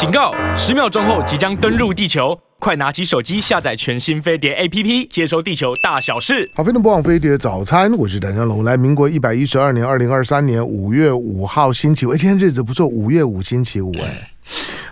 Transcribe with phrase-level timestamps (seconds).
[0.00, 0.32] 警告！
[0.56, 6.50] 十秒钟后即将登陆地球，快拿起手机下载全新飞碟 APP，接收地球大小事。
[6.54, 8.64] 好，飞碟播放飞碟早餐，我是谭湘龙。
[8.64, 14.30] 来，民国一百一十二年二零二三年五月五号星期五，哎，今天日子不错，五月五星期五，哎。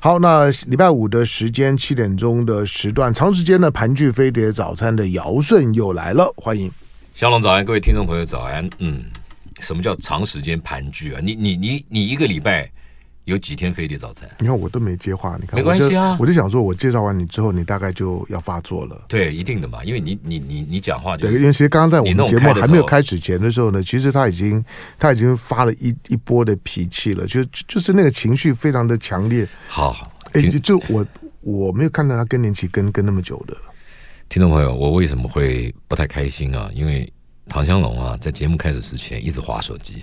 [0.03, 6.71] 好，那礼拜五的时间七点钟的时段，长时间的盘踞飞碟早餐的姚顺又来了，欢迎。
[7.15, 8.69] 湘龙早安，各位听众朋友早安。
[8.77, 9.05] 嗯，
[9.61, 11.21] 什么叫长时间盘踞啊？
[11.23, 12.71] 你你你你一个礼拜
[13.29, 14.27] 有几天飞碟早餐？
[14.39, 16.17] 你看我都没接话，你看没关系啊。
[16.19, 19.05] 我就想说，我介绍完你之后，你大概就要发作了。
[19.07, 24.65] 对，一定的嘛，因为你你你你讲话就对，因为其实刚刚在我们节目还没有开始前的时候呢，其实他已经
[24.99, 29.47] 他已经发了一一波的脾气了，就就是那个情绪非常的强烈。
[29.69, 31.07] 好，哎，就就我
[31.43, 33.55] 我没有看到他更年期跟跟那么久的。
[34.31, 36.71] 听众朋友，我为什么会不太开心啊？
[36.75, 37.13] 因为
[37.47, 40.03] 唐香龙啊，在节目开始之前一直划手机，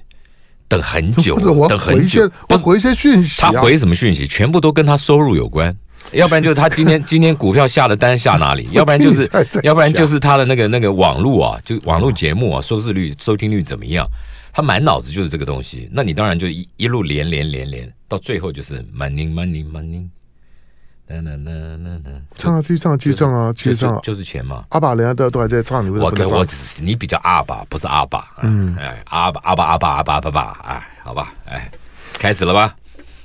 [0.68, 1.36] 等很久，
[1.68, 3.42] 等很久，不回一些讯息。
[3.42, 4.28] 他回什么讯息？
[4.28, 5.76] 全部都跟他收入有关，
[6.14, 9.30] 要不然就是他今天今天股票下的单下哪里， 要不然就是
[9.64, 14.08] 要不然就是他的那个那个网络啊，就网络节目啊，收视率、收听率怎么样？
[14.54, 15.90] 他满脑子就是这个东西。
[15.92, 20.06] 那你当然就一一路连连连连，到最后就是 money money money。
[21.08, 24.66] 那那那那那，唱啊，继续唱，继续唱啊，继续唱，就是钱嘛。
[24.70, 26.28] 阿爸人家都都还在唱，你为什么不唱？
[26.30, 26.48] 我我
[26.82, 28.28] 你比较阿爸，不是阿爸。
[28.42, 31.72] 嗯，哎，阿爸阿爸阿爸阿爸阿爸，哎，好吧，哎，
[32.18, 32.76] 开始了吧？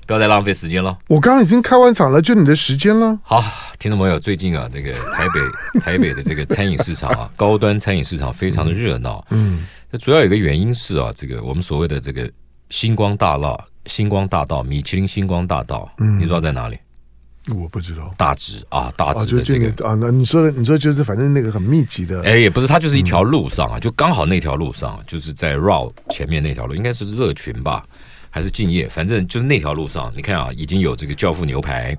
[0.07, 0.99] 不要再浪费时间了。
[1.07, 3.19] 我刚刚已经开完场了，就你的时间了。
[3.23, 3.43] 好，
[3.79, 5.41] 听众朋友，最近啊，这个台北
[5.81, 9.25] 台北的这个餐饮市场啊，高端餐饮市场非常的热闹。
[9.31, 12.31] 嗯，这主要有一个原因是啊，这个我们所谓的这个
[12.71, 16.77] 星光大道，星光大道，米其林星光大道，嗯，你知道在哪里？
[17.49, 18.15] 我不知道。
[18.19, 19.87] 大直啊，大直的这个。
[19.87, 27.83] 啊，那你说的，你说就是反正那个很密集的，哎，也不是，它就是一条路上啊，就刚好那条路上，就是在 RAW 前面那条路，应该是乐群吧，
[28.29, 28.87] 还是敬业？
[28.89, 31.97] 反正就是那条路上，你看啊，已经有这个教父牛排，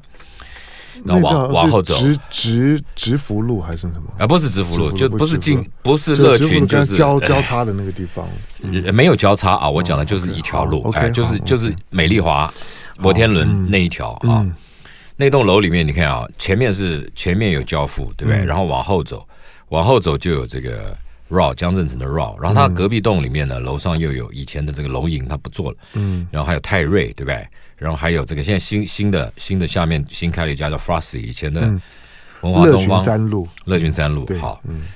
[1.03, 4.03] 然后往往后走，直直直福路还是什么？
[4.19, 8.25] 啊，不是直福路，就不是进，不是乐群，就是交交叉的那个地方，
[8.93, 12.53] 没有交叉啊，我讲的就是一条路，哎，就是就是美丽华
[12.99, 14.45] 摩天轮那一条啊。
[15.21, 18.41] 那栋楼里面，你看啊，前面是前面有交付，对不对？
[18.43, 19.23] 嗯、然后往后走，
[19.69, 20.97] 往后走就有这个
[21.29, 27.47] RAW 江振成的 RAW，然后他隔壁栋里面呢，楼上又有以前的这个龙吟，他不做了，嗯，然后还有泰瑞，对不对？
[27.77, 31.61] 然后还有这个现在新新的新的下面新开了一家叫 Frosty，以前的
[32.41, 32.99] 文华东方。
[32.99, 34.87] 三路，乐群三路好，嗯，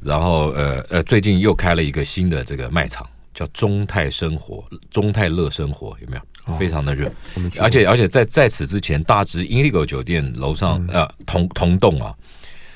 [0.00, 3.06] 然后呃呃，最近又开了一个新的这个卖场，
[3.38, 6.22] 叫中泰生活，中泰乐生活，有没有？
[6.58, 7.12] 非常的热，
[7.60, 12.12] 而且而且在在此之前，大直 Indigo 酒店楼上呃同同栋啊，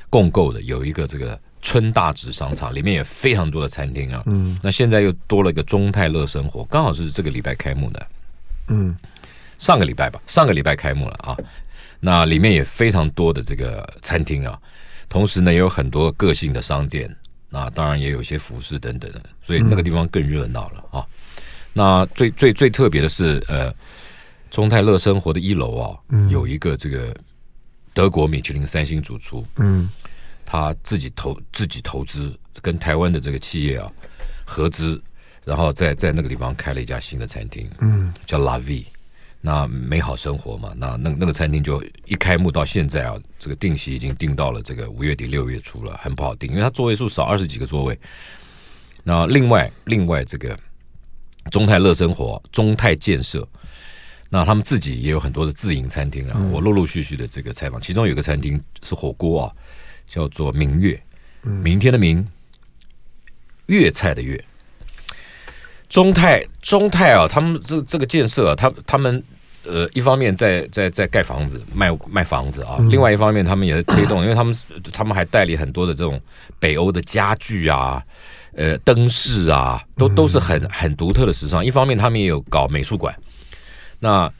[0.09, 4.23] 共购的有一个这个春大直商场，里面也非常多的餐厅啊。
[4.27, 8.07] 嗯，那现在又多了一个中泰乐生活，刚好是这个礼拜开幕的。
[8.69, 8.95] 嗯，
[9.59, 11.37] 上个礼拜吧，上个礼拜开幕了啊。
[11.99, 14.57] 那里面也非常多的这个餐厅啊，
[15.09, 17.09] 同时呢也有很多个性的商店，
[17.53, 21.05] 那当然也有一些服饰等等的，所以那个地方更热闹了啊。
[21.75, 23.73] 那最最最特别的是，呃，
[24.51, 27.15] 中泰乐生活的一楼啊，嗯、有一个这个
[27.93, 29.91] 德国米其林三星主厨，嗯，
[30.47, 33.93] 他自己投自己投资，跟台湾的这个企业啊
[34.47, 35.03] 合资，
[35.45, 38.85] 然后在在那个地方开了一家新的餐厅，嗯，叫 La Vie，
[39.43, 47.99] 那美好生活嘛，那那那个餐厅就一开幕到现在啊，这个定席已经定到了这个五月底六月初了，很不好定，因为它座位数少二十几个座位。
[49.05, 50.59] 那另外另外这个。
[51.51, 53.45] 中泰乐生活、中泰建设，
[54.31, 56.39] 那他们自己也有很多的自营餐厅啊。
[56.53, 59.53] 我陆陆续续的这个采访，其中有个餐厅是火锅啊，
[60.07, 61.03] 叫做明月，
[61.43, 62.25] 明天的明，
[63.67, 64.43] 粤菜的粤。
[65.89, 69.21] 中泰中泰啊，他们这这个建设啊，他他们
[69.67, 74.57] 呃，一方面在在在盖房子、卖卖房子啊，另外一方面他们也在推动，因为他们
[74.93, 76.21] 他们还代理很多的这种
[76.59, 78.03] 北欧的家具啊。
[78.55, 81.65] 呃，灯饰啊，都都是很很独特的时尚。
[81.65, 83.19] 一方面，他们也有搞美术馆，
[83.99, 84.31] 那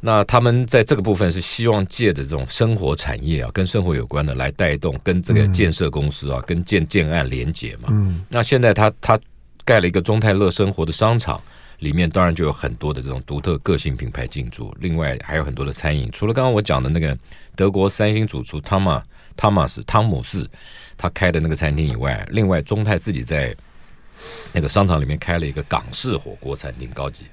[0.00, 7.88] 那他们在这个部分是希望借着这种生活产业啊，跟生活有关的来带动，跟这个建设公司啊，跟建建案连接嘛。
[7.90, 8.22] 嗯。
[8.28, 9.18] 那现在他他
[9.64, 11.40] 盖了一个中泰乐生活的商场，
[11.82, 16.10] 里面当然就有很多的这种独特个性品牌进驻，另外还有很多的餐饮。
[16.10, 17.16] 除了刚刚我讲的那个
[17.54, 19.02] 德国三星主厨汤马
[19.36, 20.48] 汤马斯汤姆斯。
[20.94, 23.52] 他开的那个餐厅以外，另外中泰自己在
[24.52, 27.24] 那个商场里面开了一个港式火锅餐厅，高级。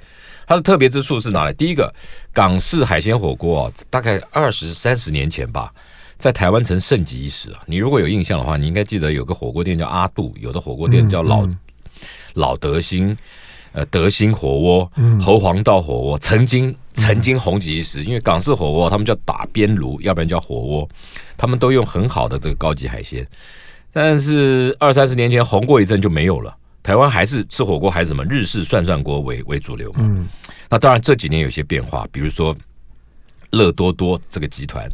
[0.48, 1.54] 它的特别之处是哪里？
[1.54, 1.94] 第一个，
[2.34, 5.72] 港式海鲜火锅啊，大概二十三十年前吧，
[6.18, 7.62] 在台湾曾盛极一时啊。
[7.68, 11.48] 你如果有印象的话，你应该记得有个火锅店叫阿杜，有的火锅店叫老、
[12.34, 13.16] 老德兴，
[13.72, 18.04] 呃德兴火锅、嗯、侯黄道火锅，曾经曾经红极一时。
[18.04, 20.90] 因为港式火锅他们叫打边炉，要不然叫火锅，
[21.38, 23.26] 他们都用很好的这个高级海鲜。
[23.92, 26.56] 但是二三十年前红过一阵就没有了。
[26.82, 30.00] 台湾还是吃火锅还是什么日式涮涮锅为为主流嘛？
[30.02, 30.28] 嗯，
[30.70, 32.56] 那当然这几年有些变化，比如说
[33.52, 34.90] 乐多多这个集团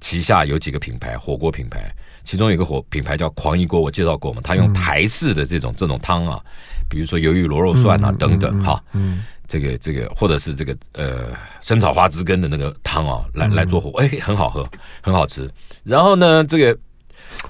[0.00, 6.40] 旗下有几个品牌火锅品牌，其中有一个火品牌叫狂一锅，我介绍过嘛，他用台式的这种这种汤啊，
[6.88, 11.28] 比如说鱿鱼螺肉蒜啊等等哈，嗯，这个这个或者是这个呃
[11.60, 14.68] 生炒花枝根的那个汤啊来来做火锅，哎，很好喝，
[15.00, 15.50] 很好吃。
[15.84, 16.78] 然后呢，这个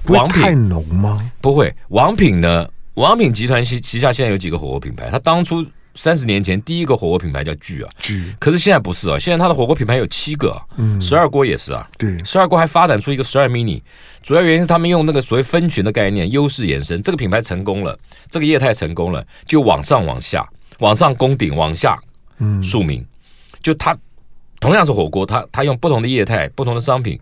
[0.06, 1.30] 王品太浓吗？
[1.40, 2.68] 不会，王品呢？
[2.94, 5.08] 王品集团旗旗下现在有几个火锅品牌？
[5.10, 8.34] 他当初三十年前第一个火锅品牌叫聚啊，聚。
[8.38, 13.80] 可是现在不是啊，现在它的火锅品牌有七个，嗯，十二锅也是啊，对，十二锅还发展出一个十二 mini，
[14.22, 17.98] 主要原因是他们用那个所谓分群的概念，优势延伸，这个品牌成功了，
[18.30, 20.48] 这个业态成功了，就往上往下，
[20.78, 21.98] 往上攻顶，往下，
[22.38, 23.04] 嗯，庶民，
[23.62, 23.96] 就它
[24.60, 27.20] 同样是火锅，它它用不同的业态、不同的商品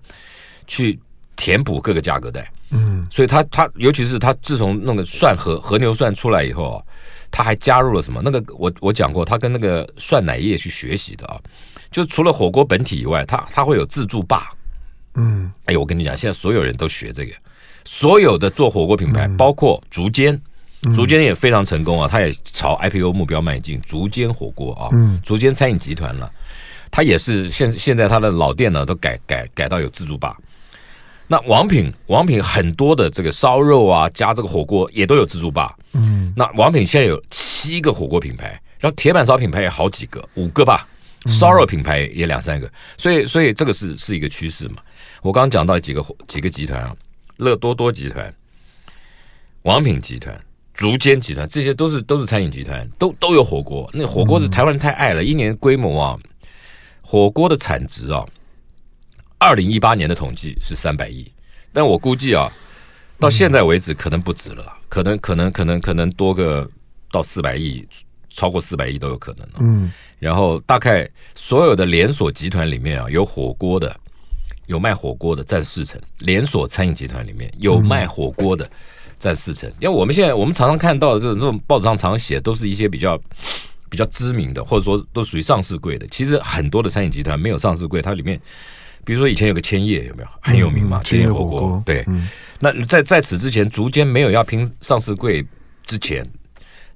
[0.67, 0.99] 去
[1.37, 2.51] 填补各个价格带。
[2.73, 6.83] 嗯，所以它它尤其是它自从那个涮和和牛涮出来以后啊，
[7.31, 8.21] 他还加入了什么？
[8.25, 11.39] 那个我我讲过，他跟那个涮奶业去学习的啊，
[11.91, 14.53] 就除了火锅本体以外，他他会有自助吧。
[15.15, 17.33] 嗯，哎呦，我跟你讲，现在所有人都学这个，
[17.85, 20.41] 所有的做火锅品牌，包括竹间，
[20.95, 23.81] 竹间也非常成功啊，他也朝 IPO 目标迈进。
[23.83, 26.31] 竹间火锅啊，嗯，竹间餐饮集团了，
[26.91, 30.37] 他也是现现在他的老店呢都改改改到有自助吧。
[31.33, 35.77] 那王品，王品很多的这个烧肉啊，加这个火锅也都有自助吧。
[35.93, 40.85] 嗯，那王品现在有七个火锅品牌，然后铁板烧品牌也好几个，五个吧。
[41.27, 44.77] 烧肉品牌也两三个，所以所以这个是是一个趋势嘛。
[45.23, 46.97] 我刚刚讲到几个几个集团啊，
[47.37, 48.35] 乐多多集团、
[49.63, 50.37] 王品集团、
[50.75, 53.89] 竹间集团，这些都是都是餐饮集团，都都有火锅。
[53.93, 56.19] 那火锅是台湾人太爱了，一年规模啊，
[57.03, 58.27] 火锅的产值啊。
[59.43, 61.27] 二零一八年的统计是三百亿，
[61.73, 62.47] 但我估计啊，
[63.19, 66.71] 到现在为止可能不止了，可能可能可能可能多个
[67.11, 67.83] 到四百亿，
[68.29, 69.49] 超过四百亿都有可能。
[69.61, 73.99] 嗯，然后大概所有的连锁集团里面啊，有火锅的，
[74.67, 78.71] 有卖火锅的占四成，连锁餐饮集团里面有卖火锅的
[79.19, 79.73] 占四成。
[79.81, 83.19] 因为我们现在我们常常看到的这种这种报纸上常写，都是一些比较
[83.89, 86.07] 比较知名的，或者说都属于上市柜的。
[86.09, 88.39] 其实很多的餐饮集团没有上市柜，它里面。
[89.11, 91.01] 比如说以前有个千叶有没有很有名嘛？
[91.03, 92.07] 千叶火锅对，
[92.61, 95.45] 那在在此之前，竹间没有要拼上市柜
[95.83, 96.25] 之前，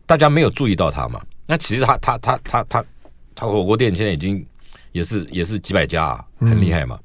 [0.07, 1.21] 大家没有注意到它嘛？
[1.45, 2.85] 那其实他他他他他
[3.35, 4.47] 他火锅店现在已经
[4.93, 6.97] 也是也是几百家，很厉害嘛。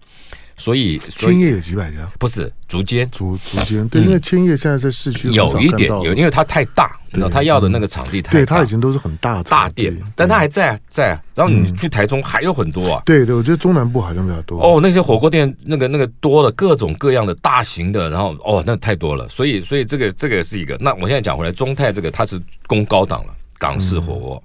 [0.59, 3.87] 所以千叶有几百家，不是竹间，竹竹间。
[3.87, 11.19] 对，因为千叶现在在市区有一点有，因为它太大，然后他要的那个场地太大，对，他已经都是很大大店，但他还在在。
[11.33, 14.61] 然后你去台中还有很多啊，对对，我觉得中南部好像比较多。
[14.61, 20.77] 哦，那些火锅店那个那个多了各种各样的大型的，然后哦那太多了，所以所以这个这个是一个。
[20.81, 24.43] 那我现在讲回来，中泰这个它是供高档了，港式火锅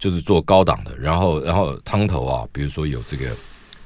[0.00, 3.26] 就是做高档的，然后然后汤头啊，比如说有这个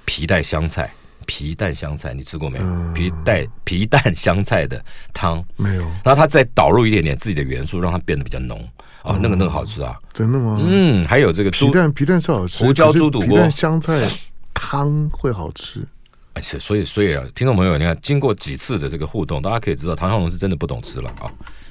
[0.07, 0.91] 皮带香菜。
[1.27, 2.59] 皮蛋香菜你吃过没？
[2.59, 2.65] 有？
[2.65, 5.45] 嗯、皮带皮蛋香菜的汤。
[5.57, 8.59] 没有，然后他再导入一点点自己的元素，让它变得比较浓。
[9.03, 10.59] 啊、哦，那个那个好吃啊，真的吗？
[10.61, 14.11] 嗯，还有这个皮蛋皮蛋是好吃，胡椒猪肚锅，皮蛋香菜
[14.53, 15.87] 汤会好吃，
[16.35, 21.31] 而且所以所以啊，听众朋友，你看经过几次的这个互动，大家可以知道唐小龙是真的不懂吃了啊。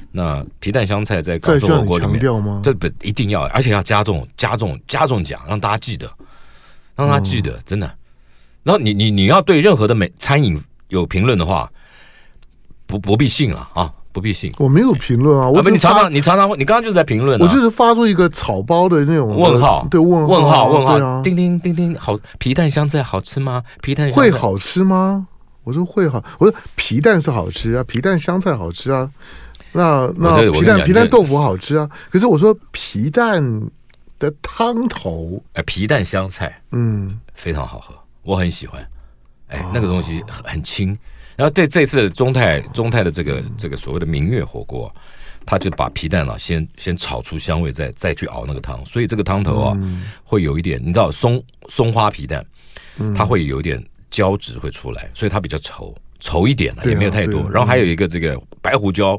[0.10, 2.20] 那皮蛋香菜在港式火锅里面，
[2.64, 6.10] 这不一定要，而且要加重加重加重讲，让大家记得，
[6.96, 7.94] 让他记得，嗯、真的。
[8.68, 11.72] 然后你你你要对任何的美餐饮有评论的话，
[12.86, 14.52] 不不必信了啊，不必信。
[14.58, 23.64] 我没有评论啊，我你常常你常常你刚刚就是在评论，我就是发出一个草包的那种问号，对问问号问号，啊，叮叮叮叮，好皮蛋香菜好吃吗？
[23.82, 25.30] 皮蛋会好吃吗？
[25.64, 29.10] 我说会好，我说皮蛋是好吃啊，皮蛋香菜好吃啊，
[29.72, 33.42] 那那皮蛋皮蛋豆腐好吃啊，可是我说皮蛋
[34.20, 37.96] 的汤头，哎，皮蛋香菜，嗯，非常好喝。
[38.28, 38.86] 我很喜欢，
[39.48, 40.90] 哎，那个东西很很轻。
[41.38, 44.94] 然后这这次中泰中泰的这个这个所谓的明月火锅，
[45.46, 49.78] 他就把皮蛋啊先先炒出香味，再再去熬那个汤，所以这个汤头啊
[50.26, 52.46] 会有一点，你知道松松花皮蛋，
[53.16, 53.82] 它会有一点
[54.12, 57.50] 胶质会出来，所以它比较稠稠一点了，也没有太多。
[57.50, 59.18] 然后还有一个这个白胡椒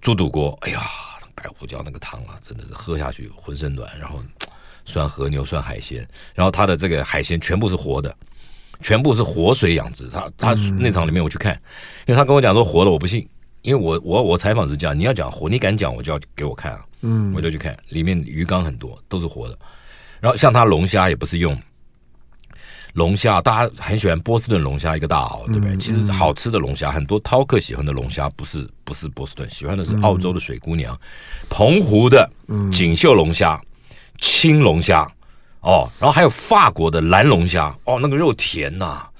[0.00, 0.80] 猪肚锅，哎呀，
[1.34, 4.20] 白胡椒那个汤啊，真的是喝下去浑身暖，然后。
[4.86, 8.16] 涮和牛，算海鲜，然后他的这个海鲜全部是活的，
[8.80, 10.08] 全部是活水养殖。
[10.08, 11.52] 他他那场里面我去看，
[12.06, 13.28] 因为他跟我讲说活的我不信，
[13.62, 19.58] 因为我我我采访是这样，你要讲活，你敢讲，我就要给我看啊，嗯，我就去看，里面鱼缸很多，都是活的。
[20.20, 21.56] 然后像他龙虾也不是用
[22.94, 25.74] 龙虾，大家很喜欢波士顿龙虾，一个大螯，对不对？
[25.74, 30.98] 嗯、其实好吃的龙虾很多，饕客喜欢的龙虾不是不是波士顿，喜欢的是澳洲的水姑娘，嗯、
[31.50, 32.28] 澎湖的
[32.72, 33.60] 锦绣龙虾、
[34.18, 35.06] 青龙虾，
[35.60, 39.10] 哦，然后还有法国的蓝龙虾，哦，那个肉甜呐、啊。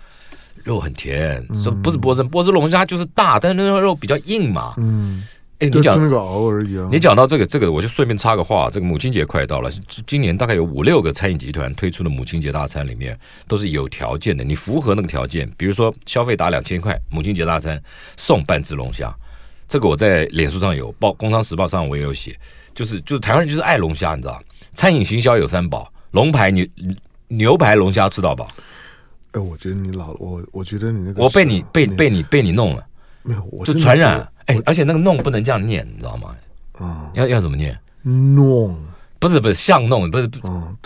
[0.65, 4.75] 肉很甜，说不是波士波士龙虾就是大，但是那个肉比较硬嘛。
[4.79, 5.23] 嗯，
[5.61, 6.89] 哎，你讲那个熬而已啊。
[6.91, 9.71] 你讲到这个，这个我就顺便插个话，这个母亲节快到了，
[10.09, 17.81] 今年大概有五六个餐饮集团推出的母亲节大餐里面都是有条件的，你符合那个条件，比如说消费达两千块，母亲节大餐
[18.17, 19.15] 送半只龙虾。
[19.69, 22.37] 这个我在脸书上有报，《工商时报》上我也有写，
[22.75, 24.43] 就是就是台湾人就是爱龙虾，你知道
[24.77, 26.65] 餐饮行销有三宝：龙排牛
[27.29, 28.47] 牛排龙虾吃到饱。
[29.33, 32.87] 哎，我觉得你老了，我我觉得你那个，我被你被被你被你弄了，
[33.23, 34.27] 没有，我就传染。
[34.45, 36.37] 哎，而且那个弄不能这样念，你知道吗？
[36.81, 37.77] 嗯，要要怎么念？
[38.03, 38.77] 弄
[39.19, 40.31] 不是不是像弄，不是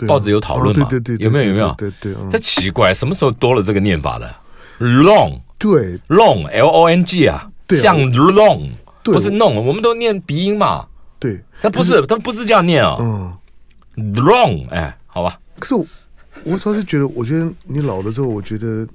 [0.07, 0.87] 报纸有讨论吗？
[0.89, 1.71] 对对对，有没有有没有？
[1.77, 4.33] 对对，这奇怪，什么时候多了这个念法的
[4.79, 8.69] ？long 对 long l o n g 啊，像 long
[9.03, 10.87] 不是弄，我们都念鼻音嘛。
[11.19, 12.97] 对，他不是，他不是这样念啊。
[12.99, 13.31] 嗯
[13.95, 15.39] ，long 哎，好吧。
[15.59, 15.85] 可是我。
[16.45, 18.87] 我主要是觉得，我觉得你老了之后，我觉得，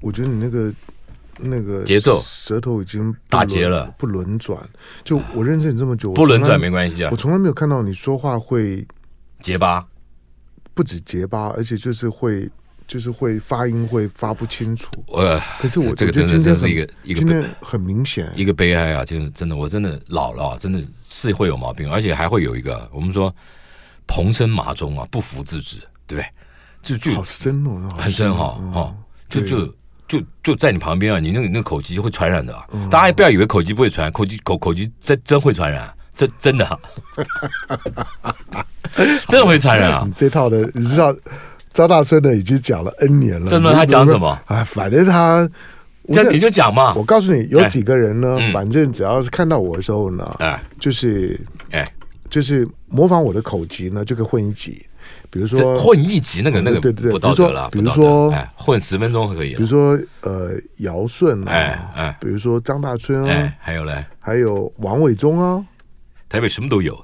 [0.00, 0.72] 我觉得你那个
[1.38, 4.56] 那个节奏舌头已经打结了，不轮转。
[5.02, 7.10] 就我认识你这么久，不轮转没关系啊。
[7.10, 8.86] 我从来没有看到你说话会
[9.42, 9.84] 结巴，
[10.72, 12.48] 不止结巴，而且就是会，
[12.86, 14.88] 就是会发音会发不清楚。
[15.08, 19.04] 呃，可是我这个真的真是一个一个今天很明显一个悲哀啊！
[19.04, 23.34] 就是真的，我真的老了，真的是会有毛病，而且还会有一个我们说
[24.08, 25.76] 蓬生麻中啊，不服自止，
[26.08, 26.26] 对不对？
[26.82, 28.94] 就就好深哦，很深哈，哈，
[29.28, 29.66] 就就
[30.08, 32.56] 就就在你旁边啊，你那个那个口疾会传染的，
[32.90, 36.80] 大家也不要以为口疾不会传染，口疾口口疾真真会传染，真真的，
[39.28, 40.02] 真的会传染啊！
[40.06, 41.14] 你这套的，你知道
[41.72, 44.38] 张大春的已经讲了 N 年了，真的他讲什么？
[44.46, 45.46] 哎，反正他，
[46.14, 46.94] 这你就讲嘛。
[46.94, 51.38] 我告诉你，有几个人呢，反正只要是看到我的时候呢，哎，就是
[51.70, 51.84] 哎，
[52.30, 54.84] 就是模仿我的口级呢，就可以混一级。
[55.30, 57.68] 比如说混一级那个那个对对对，不道德了。
[57.70, 59.54] 比如说混十分钟可以。
[59.54, 65.64] 比如说呃姚顺啊，哎哎，比如说张大春啊，还有嘞，还有王伟忠啊，
[66.28, 66.98] 台北什么都有，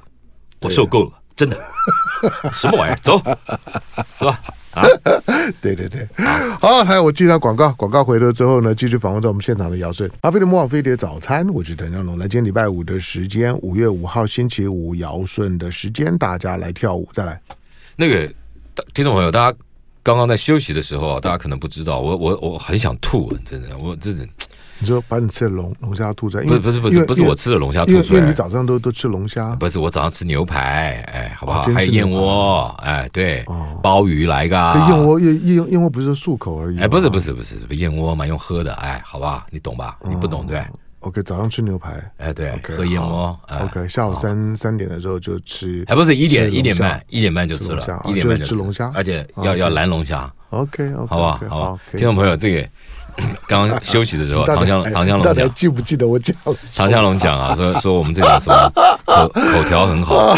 [0.60, 1.56] 我受够了，真的，
[2.52, 2.98] 什么玩意儿？
[3.02, 3.18] 走，
[4.18, 4.40] 是吧？
[4.74, 4.84] 啊，
[5.60, 6.06] 对对对，
[6.60, 10.10] 好，还有我记得广告，广告回头之后呢，继续访问到我们现场的姚顺。
[10.22, 12.18] 阿飞的魔法飞碟早餐，我是陈江龙。
[12.18, 17.40] 来，今天礼拜五的时间，五月五号星期五，姚顺的时间，大家来跳舞，再来。
[17.96, 18.26] 那个
[18.92, 19.58] 听众朋友，大家
[20.02, 24.26] 刚刚在休息的时候啊，大家可能不知道，我我我很想吐，真的，我真的。
[24.78, 26.44] 你说把你吃的龙龙虾吐出来？
[26.44, 29.54] 不是不是不是不是我吃的龙虾吐出来，因为你早上都都吃龙虾。
[29.56, 31.62] 不是我早上吃牛排，哎，好不好？
[31.72, 33.44] 还有燕窝，哎，对，
[33.82, 34.56] 鲍鱼来个。
[34.56, 36.80] 燕窝燕燕燕窝不是漱口而已。
[36.80, 39.96] 哎，不是不是不是，燕窝嘛，用喝的，哎，好吧，你懂吧？
[40.02, 40.62] 你不懂对。
[41.00, 43.38] OK，早上吃牛排，哎，对，喝燕窝。
[43.60, 50.32] OK，下午三三点的时候就吃，还不是一点一点半，一点半就吃了，一点半就吃龙虾，而且要要蓝龙虾。
[50.48, 51.40] OK，好不好？
[51.50, 52.66] 好吧，听众朋友，这个
[53.46, 56.34] 刚刚休息的时候，唐香唐香龙讲，记不记得我讲？
[56.74, 58.72] 唐香龙讲啊，说说我们这种什么
[59.04, 60.36] 口 口条很好啊，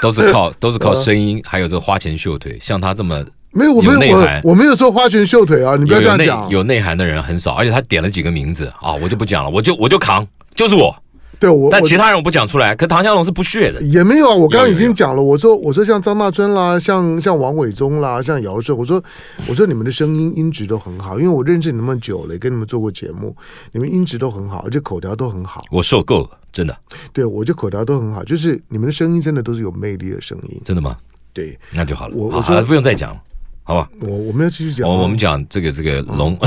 [0.00, 3.24] 都是靠都是靠声音，还有这个花钱秀腿，像他这么。
[3.56, 5.76] 没有，我没有，有我我没有说花拳绣腿啊！
[5.76, 6.50] 你不要这样讲。
[6.50, 10.26] 有内涵的人很少，而且他点了几个名字啊，我就不讲了，我就我就扛，
[10.56, 10.92] 就是我。
[11.38, 12.74] 对，我但其他人我不讲出来。
[12.74, 14.34] 可唐湘龙是不屑的，也没有啊。
[14.34, 19.02] 我刚刚已经讲了，我说我说像张大春啦，像像王伟忠啦，像姚顺，我说
[19.48, 23.36] 我说你们的声音音质都很好，因为我认识你那么久了，跟你们做过节目，
[23.72, 25.64] 你们音质都很好，而且口条都很好。
[25.70, 26.76] 我受够了，真的。
[27.12, 30.60] 对，我就口条都很好，就是你们的声音真的都是有魅力的声音。
[30.64, 30.96] 真的吗？
[31.32, 32.14] 对，那就好了。
[32.14, 33.20] 我我说不用再讲了。
[33.66, 34.88] 好吧，我我们要继续讲。
[34.88, 36.38] 我我们讲这个这个龙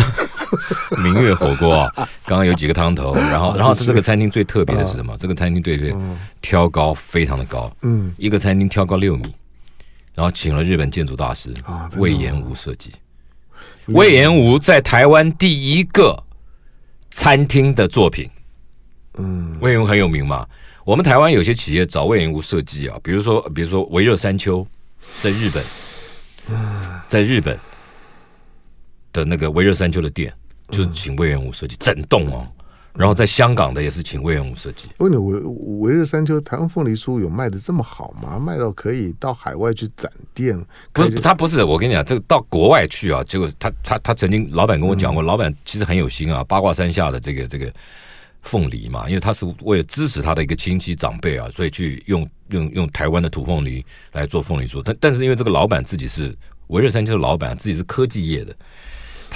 [1.03, 1.91] 明月火锅啊，
[2.25, 5.15] 刚刚有几个汤头， 然后然后这个餐厅最特别的是什么？
[5.17, 5.95] 这个餐厅对对，
[6.41, 9.33] 挑高非常的高，嗯，一个餐厅挑高六米，
[10.13, 11.53] 然后请了日本建筑大师
[11.97, 12.93] 魏延吾设计。
[13.87, 16.21] 魏延吾在台湾第一个
[17.11, 18.29] 餐厅的作品，
[19.17, 20.45] 嗯，魏延吾很有名嘛。
[20.83, 24.65] 我们台湾有些企业找魏延吾设计啊，比如说比如说维热山丘
[25.21, 25.63] 在日本。
[27.09, 27.59] 在日本
[29.13, 30.33] 的那个维热山丘的店，
[30.69, 32.47] 就是请魏元武设计整栋哦。
[32.93, 34.87] 然后在香港的也是请魏元武设计。
[34.97, 35.39] 问你，维
[35.77, 38.39] 维热山丘台湾凤梨酥有卖的这么好吗？
[38.39, 40.59] 卖到可以到海外去展店？
[40.93, 41.63] 不是，他不是。
[41.63, 46.43] 我跟你讲，这个到国外去啊，结果他他他曾经老板跟我讲过，老板其实很有心啊。
[46.45, 47.71] 八卦山下的这个这个
[48.41, 54.81] 凤梨嘛，因为他是为了支持他的一个亲戚长辈啊，所以去用用用台湾的土凤梨来做凤梨酥。
[54.83, 56.35] 但但是因为这个老板自己是
[56.69, 58.55] 维热山丘的老板，自己是科技业的，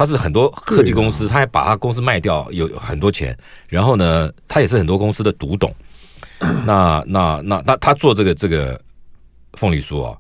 [0.01, 3.38] 他是很多科技公司，他还把他公司卖掉，有很多钱。
[3.67, 5.72] 然后呢，他也是很多公司的独董。
[6.65, 8.81] 那那那那他做这个这个
[9.53, 10.17] 凤梨酥啊，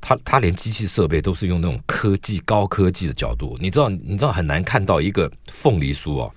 [0.00, 6.32] 他他连机器设备都是用那种科技高科技的角度，你知道你知道很难看到一个凤梨酥哦。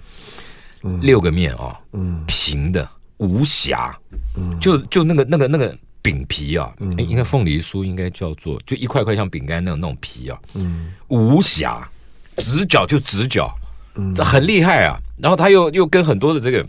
[1.01, 3.97] 六个面啊，嗯，平的无瑕，
[4.35, 11.89] 嗯，就就那个那个那个饼皮啊，嗯，应该凤梨酥应该叫做就一块块像饼干那种那种皮啊，嗯，无瑕，
[12.37, 13.53] 直角就直角，
[13.95, 14.97] 嗯，这很厉害啊。
[15.17, 16.65] 然后他又又跟很多的这个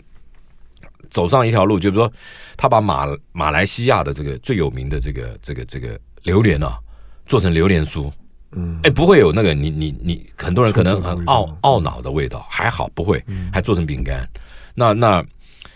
[1.09, 2.13] 走上一条路，就比如说
[2.55, 6.79] 他把马马来西亚的这个最有名的这个这个这个榴莲啊，
[7.25, 8.11] 做成榴莲酥。
[8.57, 14.25] 嗯，哎，不会有那个你你你，很多人可能很懊懊恼的味道，还好不会，还做成饼干。
[14.73, 15.25] 那那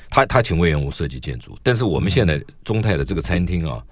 [0.10, 3.84] 他他请魏延吾设计建筑，但是我们现在中泰的这个餐厅啊，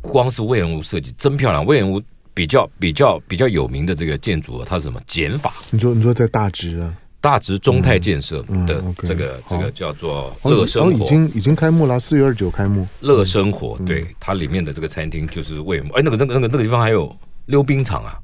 [0.00, 1.64] 光是隈研吾设计真漂亮。
[1.64, 2.02] 隈研吾
[2.38, 5.52] 比较比较比较有名的这个建筑，它是什么减法？
[5.72, 6.94] 你说你说在大直啊？
[7.20, 12.86] 大直中泰建设的这个这个叫做乐生活，已经已经开幕了，四月二十九开幕。
[13.00, 15.92] 乐生活，对它里面的这个餐厅就是隈研吾。
[15.94, 17.12] 哎，那个那个那个那个地方还有。
[17.46, 18.14] 溜冰场啊？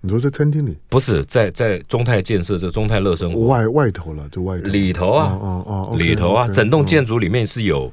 [0.00, 0.78] 你说在餐厅里？
[0.88, 7.92] 不是在在中泰建设这中泰乐生活外外头了，就外头里头啊，哦哦，里头啊，整栋建筑里面是有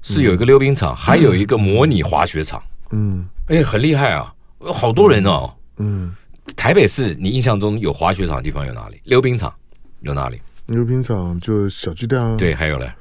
[0.00, 2.62] 是有一个溜冰场，还有一个模拟滑雪场。
[2.92, 5.52] 嗯，哎，很厉害啊，好多人哦。
[5.78, 6.12] 嗯，
[6.56, 9.00] 台北市你印象中有滑雪场的地方有哪里？
[9.04, 9.52] 溜冰场
[10.00, 10.40] 有哪里？
[10.66, 12.36] 溜冰场就小巨蛋啊。
[12.36, 12.92] 对，还有嘞，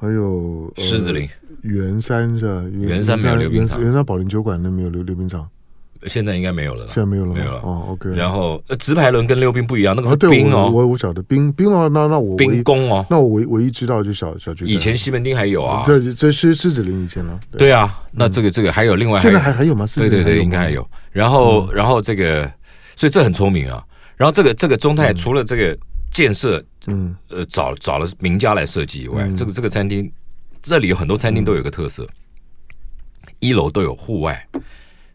[0.00, 1.28] 还有狮子林。
[1.62, 2.64] 圆山是吧？
[2.78, 5.46] 圆山没有溜冰场，圆山保龄球馆那没有溜溜冰场，
[6.06, 6.86] 现在应该没有了。
[6.86, 7.60] 现在没有了，没有了。
[7.62, 8.10] 哦，OK。
[8.10, 10.70] 然后直排轮跟溜冰不一样，那个是冰哦。
[10.72, 14.72] 我我晓得冰冰哦，那那我冰宫哦，那我唯唯一知道就小小巨蛋。
[14.72, 17.38] 以前西门町还有啊，这这是狮子林以前呢。
[17.52, 19.84] 对啊，那这个这个还有另外，现在还还有吗？
[19.94, 20.88] 对对对，应该还有。
[21.10, 22.50] 然后然后这个，
[22.94, 23.82] 所以这很聪明啊。
[24.16, 25.76] 然后这个这个中泰除了这个
[26.12, 30.10] 建设，嗯呃找找了名家来设计以外，这个这个餐厅
[30.60, 32.06] 这里有很多餐厅都有个特色。
[33.40, 34.44] 一楼都有户外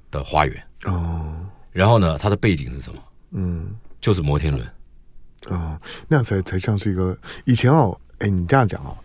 [0.10, 1.34] 的花园哦，
[1.72, 3.00] 然后呢，它的背景是什么？
[3.32, 3.68] 嗯，
[4.02, 4.66] 就是摩天轮
[5.48, 8.96] 哦，那样才才像是一个以前哦，哎，你这样讲哦，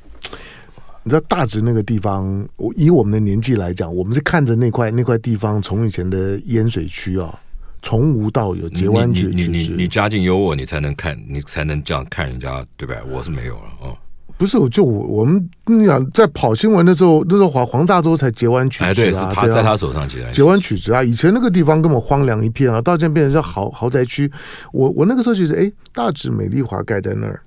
[1.02, 7.38] 你知道大直那个地方，我以我们的年纪来讲，我们是看着那块那块地方从以前的淹水区啊，
[7.82, 12.96] 从无到有，截弯曲你你你你家境优渥，你才能看，你才能这样看人家，对吧？
[13.08, 13.96] 我是没有了哦。
[14.38, 21.02] 不是，就我我们你想在跑新闻的时候，那时候黄黄大洲才截完曲子啊，哎、对，是他在他手上截截完曲子啊。
[21.02, 24.30] 以前那个地方根本荒凉一片啊，到现在变成是豪豪宅区。
[24.72, 27.42] 我我那个时候就是，哎，大直美丽华盖在那儿，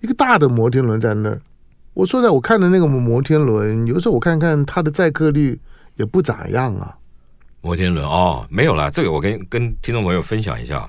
[0.00, 1.38] 一个大的摩天轮在那儿。
[1.92, 5.60] 我说在我看的那个摩天轮，有时候我看看它的载客率
[5.96, 6.96] 也不咋样啊。
[7.60, 10.88] 摩天轮哦，没有了，这个我跟跟听众朋友分享一下。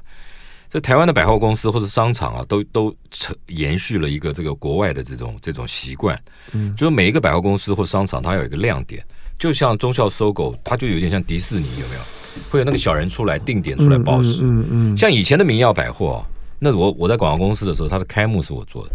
[0.76, 9.02] 在台湾的百货公司或者商场啊，都都承延续了一个这个国外的这种这种习惯，嗯，就是每一个百货公司或商场，它有一个亮点，
[9.40, 12.02] 就像忠孝 SOGO，它就有点像迪士尼，有没有？
[12.50, 16.22] 会有那个小人出来定点出来报时，嗯嗯，嗯，像以前的明耀百货，
[16.60, 18.94] 那我我在广告公司的时候，它的开幕是我做的。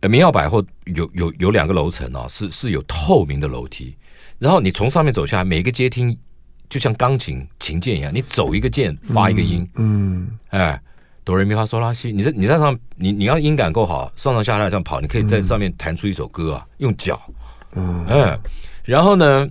[0.00, 3.96] 呃，明耀百货有有有两个楼层啊，是是有透明的楼梯，
[4.38, 6.14] 然后你从上面走下来，每一个阶梯。
[6.72, 10.38] 就像钢琴琴键一样，你走一个键发一个音，嗯，嗯。
[10.48, 10.80] 哎，
[11.22, 17.20] 哆来咪发嗦拉西，你在你在上，你你要音感够好，上上下下这样跑，你可以在上面弹出一首歌啊，用脚，
[17.74, 18.38] 嗯，哎，
[18.84, 19.46] 然后呢，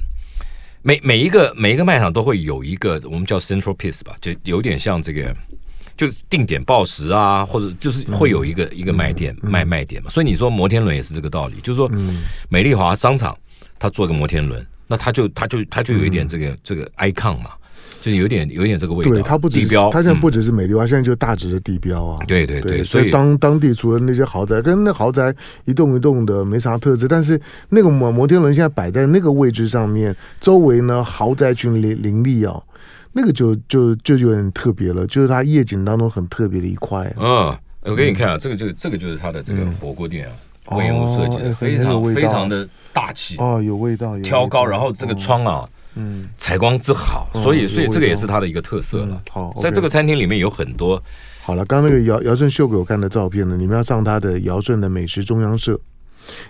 [0.81, 5.31] 每每一个每一个卖场都会有一个我们叫 central piece 吧，就有点像这个，
[5.95, 11.87] 就是定点报时啊，或者就是会有一个、嗯、一个卖点、嗯、卖卖点嘛，所以你说摩天轮也是这个道理，就是说，
[12.49, 13.37] 美丽华商场
[13.77, 14.65] 它做个摩天轮。
[14.91, 17.51] 那他就他就他就有一点这个、嗯、这个 icon 嘛，
[18.01, 19.09] 就是有点有点这个味道。
[19.09, 22.19] 对，它不止地标，它现在不只是美丽华，嗯、现在就是大直的地标啊。
[22.27, 32.61] 对对对，所以当当地除了那些豪宅，跟那豪宅一栋一栋的没啥特色，但是那个摩摩天轮现在摆在那个位置上面，周围呢豪宅群林林立啊，
[33.13, 37.15] 那个就就就有点特别了，就是它夜景当中很特别的一块。
[37.17, 40.33] 嗯，我给你看啊，这个就这个就是它的这个火锅店啊。
[40.35, 49.21] 嗯隈研吾设计的非常非常的大气哦，有味道，挑高，然后这个窗啊，嗯，采光之好，所以所以这个也是它的一个特色了。
[49.29, 51.01] 好，在这个餐厅里面有很多。
[51.43, 55.79] 好了，刚刚那个姚姚顺秀给我看的照片呢，你们要上他的姚顺的美食中央社，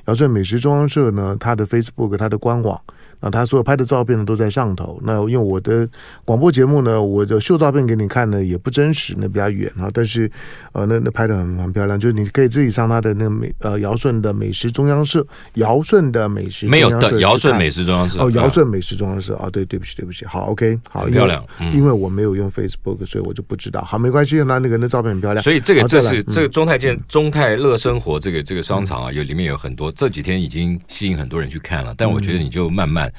[0.05, 2.79] 姚顺美食中央社呢，他的 Facebook，他的官网，
[3.21, 4.99] 那他所有拍的照片呢都在上头。
[5.03, 5.87] 那因为我的
[6.25, 9.89] 广播节目呢，我的秀照片给你看呢也不真实，那比较远啊。
[9.93, 10.29] 但是
[10.73, 23.81] 呃，那那拍的很很漂亮，就是你可以自己上他的那个美呃尧舜的美食中央社，尧舜的美食中央社没有的尧舜美食中央社哦，尧舜美食中央社啊，对，对不起，对不起，好，OK，好，漂亮，因为，因为我没有用 Facebook，所以我就不知道。
[23.81, 25.43] 好，没关系，那那个那照片很漂亮。
[25.43, 31.93] 所以这个这是这个中泰建中泰乐生活这个这个商场啊，有里面有很多，这几天已经吸引很多人去看了。
[31.97, 33.10] 但我觉得你就慢慢。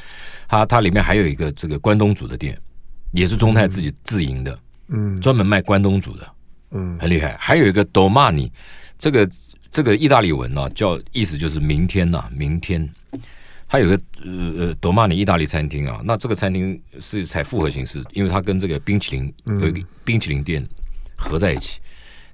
[0.49, 2.59] 它它里面还有一个这个关东煮的店，
[3.13, 6.29] 也是中泰自己自营的，嗯，专门卖关东煮的，
[6.71, 7.37] 嗯，很厉害。
[7.39, 8.51] 还有一个 Domani，
[8.99, 9.29] 这个
[9.71, 12.89] 这个意大利文呢、啊，叫意思就是明天呐、啊，明天。
[13.69, 20.63] 它有个呃呃 Domani 意大利餐厅啊，那这个餐厅是采复合形式，因为它跟这个冰淇淋有一个冰淇淋店
[21.17, 21.81] 合在一起，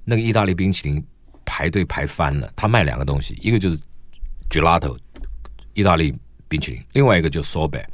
[0.04, 1.00] 那个意大利冰淇淋
[1.44, 2.52] 排队排翻了。
[2.56, 3.80] 他卖两个东西，一个就是
[4.50, 4.98] Gelato，
[5.74, 6.12] 意大利
[6.48, 7.84] 冰淇淋，另外一个就是 Sorbet。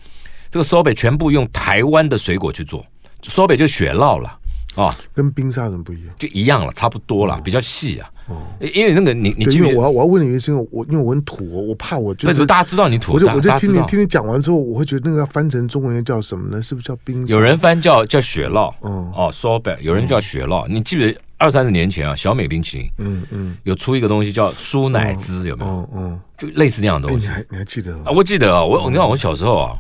[0.50, 2.86] 这个 sorbet 全部用台湾的水果去做
[3.22, 4.38] ，sorbet 就雪酪了
[4.76, 6.14] 啊，跟冰沙怎么不一样？
[6.16, 8.08] 就一样了，差不多了，比较细啊。
[8.26, 16.62] 哦，因为那个你你，因为我要我要问的原因是因为我因为我很土，我怕我就是大家知道你土，我就我就听你听你讲完之后，我会觉得那个翻成中文叫什么呢？
[16.62, 17.26] 是不是叫冰？
[17.26, 20.66] 有人翻叫叫雪酪，嗯哦 sorbet，有人叫雪酪。
[20.68, 25.88] 你记得二三十年前啊，小美冰淇淋，嗯嗯，有出一个东西叫舒奶滋，有没有？
[25.94, 27.26] 嗯，就类似那样的东西。
[27.26, 28.10] 你还你还记得啊？
[28.10, 29.76] 我记得啊，我你看我小时候啊。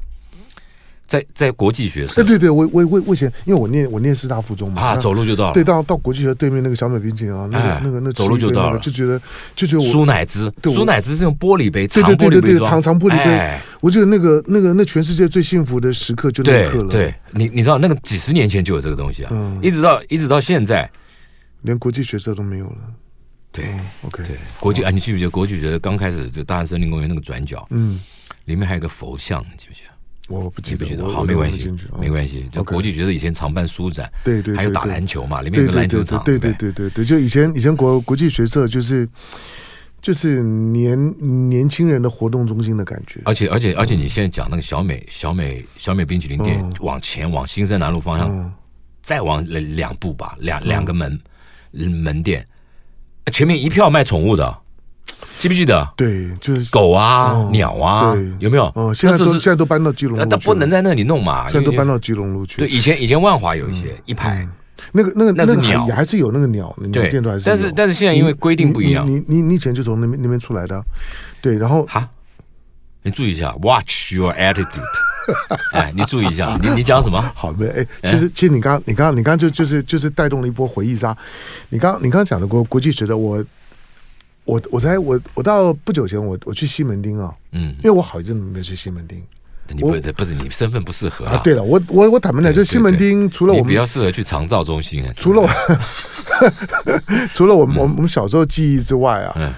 [1.06, 9.20] 在在国际学生，对对对，我我我我以前，因为我念我念师大附中嘛，啊，走路就到了，对，到到国际学对面那个小美冰淇淋啊，那个那个那走路就到了，就觉得
[9.54, 16.88] 就觉得舒奶汁，舒奶汁是用玻璃杯，对对对对对，长长玻璃杯，我觉得那个那个那全世界最幸福的时刻就那一刻了。
[16.88, 20.90] 对，你你知道那个几十年前就有这个东西啊，一直到一直到现在，
[21.64, 22.78] 连国际学社都没有了。
[23.50, 23.64] 对
[24.02, 28.00] ，OK，对，国际啊，你记不记得国际学社刚开始就大安森林公园那个转角，嗯，
[28.44, 29.90] 里面还有个佛像，你记不记得？
[30.28, 32.48] 我不记得，好，没关系，没关系。
[32.50, 36.90] 就国际学社以前常办书展，对对，还有打篮球嘛，里面有个篮球场，对对对对？
[36.90, 39.08] 对，就以前以前国国际学社就是
[40.02, 40.98] 就是年
[41.48, 43.20] 年轻人的活动中心的感觉。
[43.24, 48.54] 而且而且而且，你现在讲那个小美小美小美冰淇淋店，往前往新生南路方向，
[49.02, 49.44] 再往
[49.76, 51.20] 两步吧，两两个门
[51.74, 52.46] 门店，
[53.32, 54.58] 前面一票卖宠物的。
[55.38, 55.86] 记不记得？
[55.96, 58.72] 对，就是狗啊、鸟啊，有没有？
[58.74, 61.50] 哦，现在都现在都搬到基隆路，它不能在那里弄嘛。
[61.50, 62.58] 现在都搬到基隆路去。
[62.58, 64.46] 对，以前以前万华有一些一排，
[64.92, 67.44] 那个那个那个鸟也还是有那个鸟，对，店都还是。
[67.44, 70.82] 但是但是现在因为规定不一样，你你你以前就从那边那边出来的，
[71.42, 72.08] 对，然后哈，
[73.02, 74.80] 你注意一下，Watch your attitude，
[75.72, 77.20] 哎，你注意一下，你你讲什么？
[77.34, 81.16] 好的，哎，其实其实你刚你刚你刚就就是就是带动了一波回忆杀，
[81.68, 83.44] 你刚你刚讲的国国际学的我。
[84.46, 89.16] 我我才我我到不久前我我去西门町啊，嗯，因为我好一阵子没有去西门町，
[89.68, 91.40] 你不不是你身份不适合啊。
[91.42, 95.48] 对了，我我我坦白讲，就西门町除了我们比较适合去长照中心，除了
[97.32, 99.56] 除了我们我们小时候记忆之外啊，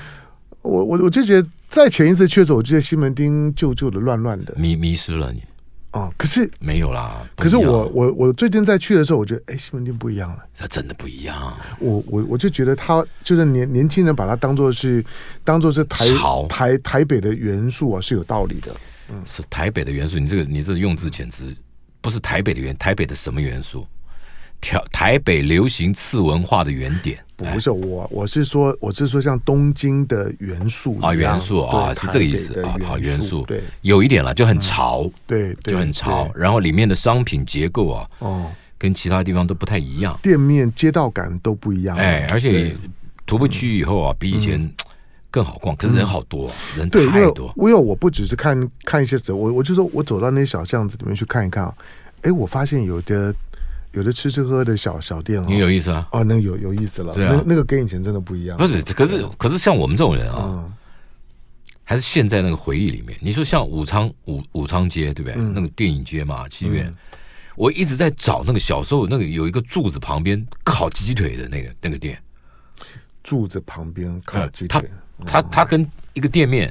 [0.62, 5.42] 我我我就觉得在前一次去的时候，我觉得西门町旧旧的乱乱的，迷迷失了你。
[5.96, 7.26] 哦，可是没有啦。
[7.36, 10.44] 可是我我我最近在去的时候，我觉得哎，西门町不一样了。
[10.54, 11.56] 它真的不一样。
[11.78, 15.02] 我我我就觉得他就是年年轻人把它当做是
[15.42, 18.76] 当做是台潮台台北的元素啊，是有道理的。
[19.08, 20.18] 嗯，是台北的元素。
[20.18, 21.56] 你这个你这个用字简直
[22.02, 23.86] 不是台北的元，台北的什么元素？
[24.60, 27.18] 台台北流行次文化的原点。
[27.36, 36.30] 不是我，我是说，我是说像东京的元素啊，元素啊，是这个意思啊，好元素，对，有一点了，就很潮，对，就很潮。
[36.34, 42.74] 然后里面的商品结构啊，哦，跟其他地方都不太一样，店面街道感都不一样，哎，而且
[43.26, 44.72] 徒步区以后啊，比以前
[45.30, 47.52] 更好逛，可是人好多，人太多。
[47.56, 51.74] 因为我不只是看看一些走，我我就说我走到那些小巷子里面去看一看啊，
[52.22, 53.34] 哎，我发现有的。
[53.96, 56.06] 有的吃吃喝喝的小小店哦，也有意思啊！
[56.12, 58.58] 哦，那个有有意思了，对啊，那那个跟以前真的不一样。
[58.58, 60.70] 不是，可是可是像我们这种人啊，
[61.82, 63.18] 还是陷在那个回忆里面。
[63.22, 65.34] 你说像武昌武武昌街对不对？
[65.54, 66.94] 那个电影街嘛，戏院，
[67.56, 72.22] 我一直在找那个小时候那个有一个柱子旁边烤鸡腿的那个那个店。
[73.22, 74.90] 柱子旁边烤鸡腿，
[75.24, 76.70] 他他他跟一个店面，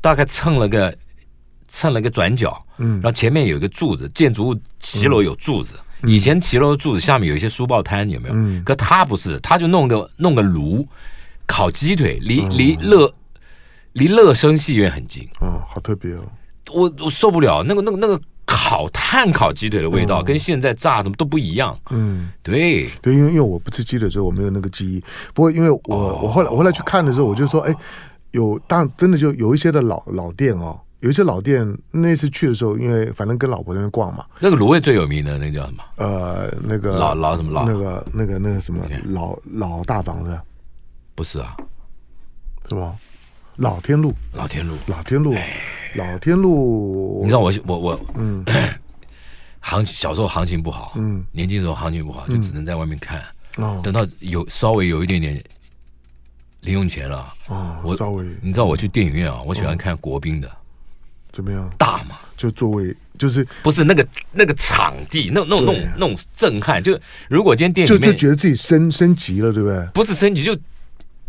[0.00, 0.96] 大概蹭了个
[1.66, 5.74] 蹭了个转角，嗯，然后前面有一个柱子，建筑物骑楼有柱子。
[6.02, 8.34] 以前骑楼柱子下面有一些书报摊，有没有？
[8.34, 10.86] 嗯、可他不是，他就弄个弄个炉，
[11.46, 13.12] 烤鸡腿，离离乐
[13.92, 15.26] 离乐声戏院很近。
[15.40, 16.22] 哦，好特别哦！
[16.72, 21.78] 我我受不了那个那个那个烤炭烤鸡腿的味道，嗯、跟现在炸什么都不一样。
[21.90, 25.00] 嗯，对对，因为因为我不吃鸡腿，所以我没有那个记忆。
[25.32, 27.74] 不过因为我、哦、我后来我后来去看的时候，我就说，哎，
[28.32, 30.78] 有当真的就有一些的老老店哦。
[31.00, 34.24] 有一些老店，那次去的时候，因为反正跟老婆在那边逛嘛。
[34.40, 35.84] 那个卤味最有名的那个叫什么？
[35.96, 37.66] 呃，那个老老什么老？
[37.66, 40.38] 那个那个那个什么老老大房子？
[41.14, 41.56] 不是啊，
[42.68, 42.94] 是吗？
[43.56, 45.34] 老天路，老天路，老天路，
[45.94, 47.20] 老天路。
[47.22, 48.44] 你知道我我我嗯，
[49.60, 53.22] 行小时候行情不好，嗯，年轻时候行情不好，就只能在外面看。
[53.56, 55.42] 哦，等到有稍微有一点点
[56.60, 60.50] 零用钱了，哦，我稍微，你知道我去电影院啊，我喜欢看国宾的，
[61.36, 61.70] 怎么样？
[61.76, 69.86] 大嘛，就座位就是不是那个那个场地，那那种那种那种震撼，就如果今天电影就就觉得自己升升级了，对不对？
[69.92, 70.56] 不是升级就。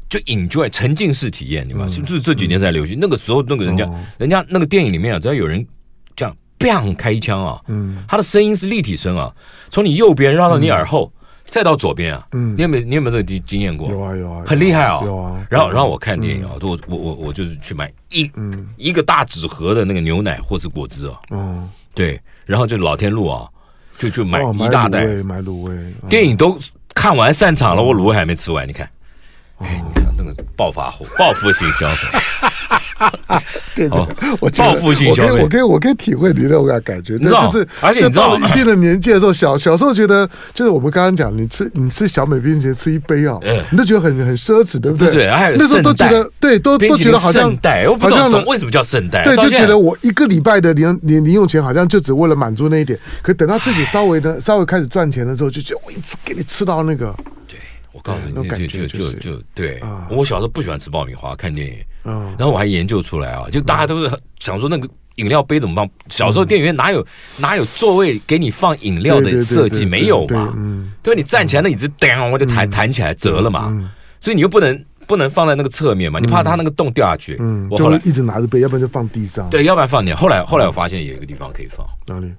[0.10, 1.90] 就 enjoy 沉浸式体验，你知道吗？
[1.90, 2.98] 是不是这几年才流行？
[2.98, 3.86] 那个时候，那个人家，
[4.18, 5.68] 人家那个电影里面啊，只要有人
[6.16, 9.30] 这样 bang 开一枪啊，嗯，他的声音是立体声啊，
[9.70, 11.12] 从你右边绕到你耳后，
[11.48, 13.90] 再到左边啊，嗯，你有没有你有没有这个经经验过？
[13.90, 15.44] 有啊有啊，很厉害啊，有啊。
[15.50, 18.30] 然后然后我看电影啊，我我我我就是去买一
[18.76, 23.48] 一个大纸盒的那个牛奶或是果汁啊，嗯，对，然后就老天路啊，
[23.98, 25.06] 就就买一大袋。
[25.24, 26.56] 买卤味，电影都
[26.94, 28.88] 看完散场了，我卤味还没吃完，你看。
[29.60, 32.20] 哎，你看那个暴发户、报复性消费，
[33.76, 33.88] 对，
[34.40, 43.38] 我报复性消费，我可以，我可以体会你那种感觉，那就是，而且到了一定的年纪的时候，小小时候觉得，就是我们刚刚讲，你吃你吃小美冰淇淋吃一杯啊，
[43.70, 45.12] 你都觉得很很奢侈，对不对？
[45.12, 47.56] 对，那时候都觉得，对，都都觉得好像，
[48.00, 49.24] 好像为什么叫圣代？
[49.24, 52.98] 对，就觉得我一个礼拜的零零零用钱，好像就只为了满足那一点。
[53.22, 57.16] 可等到自己稍微的稍微开始赚钱的时候，就觉得我一直给你吃到那个。
[57.48, 57.60] 对
[57.92, 59.80] 我告诉你，就就就就对。
[60.10, 61.74] 我小时候不喜欢吃爆米花，看电影。
[62.38, 65.90] 然后我还研究出来啊，就大家都是想说那个饮料杯怎么放？
[66.10, 67.06] 小时候电影院哪有
[67.38, 69.86] 哪有座位给你放饮料的设计？
[69.86, 70.54] 没有嘛？
[71.04, 73.92] 对，你站起来那椅子噔，我就弹弹起来折了嘛。
[74.22, 76.20] 所以你又不能不能放在那个侧面嘛？
[76.20, 77.38] 你怕它那个洞掉下去。
[77.40, 79.50] 嗯，我后来一直拿着杯，要不然就放地上。
[79.50, 80.16] 对，要不然放点。
[80.16, 82.32] 后来后来我发现有一个地方可以放，哪里？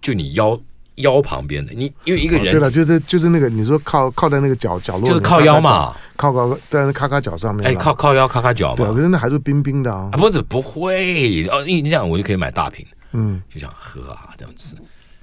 [0.00, 0.58] 就你腰。
[0.98, 14.74] 腰旁边的你，因为一个人对了，就是就是那个你说靠靠在那个角角落，就是靠腰嘛，靠靠在那咔咔脚上面，哎，靠靠腰咔咔脚嘛，对，可是那还是冰冰的啊，不是不会哦，你你这样我就可以买大瓶，嗯，就想喝啊这样子，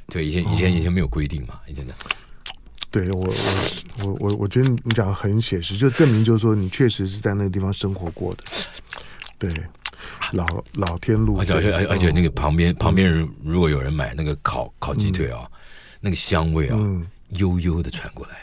[0.08, 1.93] 对，以前以前以前没有规定嘛，以前的，
[2.89, 8.43] 对我我我我我觉得你讲的很写实，就证明就是说你确实是在那个地方生活过的，
[9.38, 9.53] 对。
[10.34, 15.47] 老老天路，而且而且而且那个旁边旁边人如果有人买那个烤烤鸡腿啊，
[15.99, 16.77] 那个香味啊，
[17.30, 18.34] 悠悠的传过来。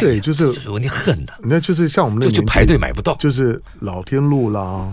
[0.00, 4.88] 对，就是你恨的，那就是像我们那就排队买不到，就是老天路啦。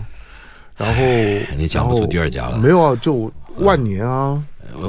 [0.76, 1.02] 然后
[1.56, 4.42] 你讲不出第二家了，没有啊，就万年啊，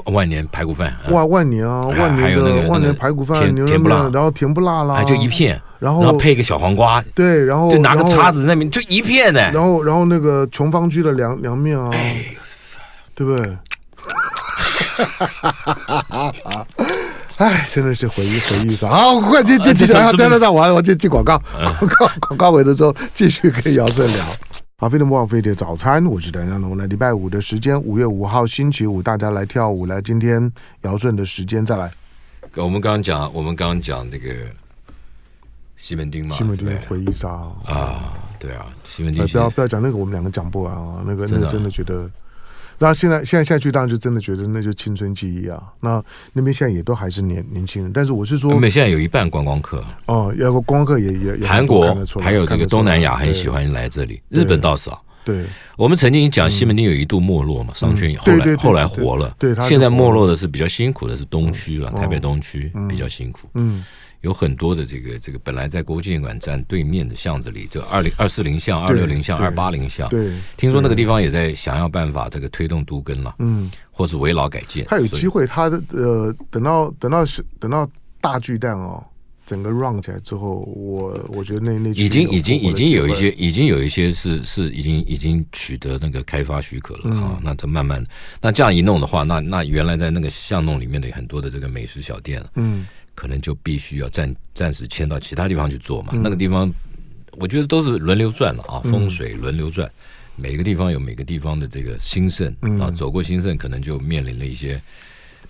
[0.05, 5.61] 万年排骨饭，万万年啊，万年的万年排骨饭，甜不辣，然后甜不辣啦，就一片。
[5.77, 9.41] 然后，配一个小黄瓜，对，然后就拿个叉子在那边，就一片呢。
[9.51, 12.25] 然后，然后那个琼芳居的凉凉面啊，哎、
[13.13, 13.57] 对不对？
[17.37, 18.89] 哎，真的是回忆回忆杀。
[18.89, 21.37] 好，快进进进，等等等，我我进进广告，
[21.79, 24.25] 广告广告尾的时候继续跟姚顺聊。
[24.77, 26.77] 好，飞碟莫忘飞碟早餐，我是梁江龙。
[26.77, 29.85] 来礼拜五的时间，五月五号星期五，大家来跳舞。
[29.85, 31.91] 来，今天姚顺的时间再来。
[32.55, 34.29] 我们刚刚讲，我们刚刚讲那个。
[35.77, 37.29] 西门町嘛，西门町回忆杀
[37.65, 39.27] 啊，对啊，西门町。
[39.27, 41.03] 不要不要讲那个，我们两个讲不完啊。
[41.05, 42.09] 那个那个真的觉得，
[42.79, 45.61] 那现在现在下去，当然就真的觉得那就青春记忆啊。
[45.79, 55.01] 那那边现在也都还是年年轻人，但是我是说，因为现在有一半观光客哦，要个观光客也也韩国还有这个东南亚很喜欢来这里，日本倒少。
[55.23, 55.43] 对，
[55.75, 63.83] 我们曾经讲西门町有一度没落嘛，商圈后来后来活了，对，现在没落的是比较辛苦的是东区了，台北东区比较辛苦，嗯。
[64.21, 74.85] 有很多的这个这个本来在国际馆站对面的巷子里，就二零二四零巷、二六零巷、二八零巷，对，听说那个地方也在想要办法这个推动都更了，嗯，或是围牢改建。
[74.85, 77.87] 他有机会，他的呃，等到等到是等到
[78.19, 79.03] 大巨蛋哦，
[79.45, 87.39] 整个 run 起来之后，我我觉得那那已经已经已经有一些已经有一些是是已经已经取得那个开发许可了啊。
[87.43, 88.03] 那他慢慢
[88.41, 92.87] 那这样一弄的话，那那原来在那个巷弄里面的很多的这个美食小店嗯。
[93.15, 96.11] 可能就必须要暂暂时迁到其他地方去做嘛。
[96.13, 96.71] 嗯、那个地方，
[97.31, 99.87] 我觉得都是轮流转了啊，风水轮流转。
[99.87, 99.91] 嗯、
[100.35, 102.47] 每个地方有每个地方的这个兴盛
[102.79, 104.79] 啊，嗯、走过兴盛，可能就面临了一些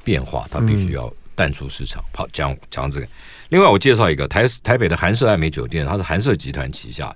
[0.04, 2.04] 变化，它必须要淡出市场。
[2.14, 3.08] 好，讲讲这个。
[3.50, 7.14] 另外，我介绍一个台台北的韩舍艾美酒店，它是韩舍集团旗下。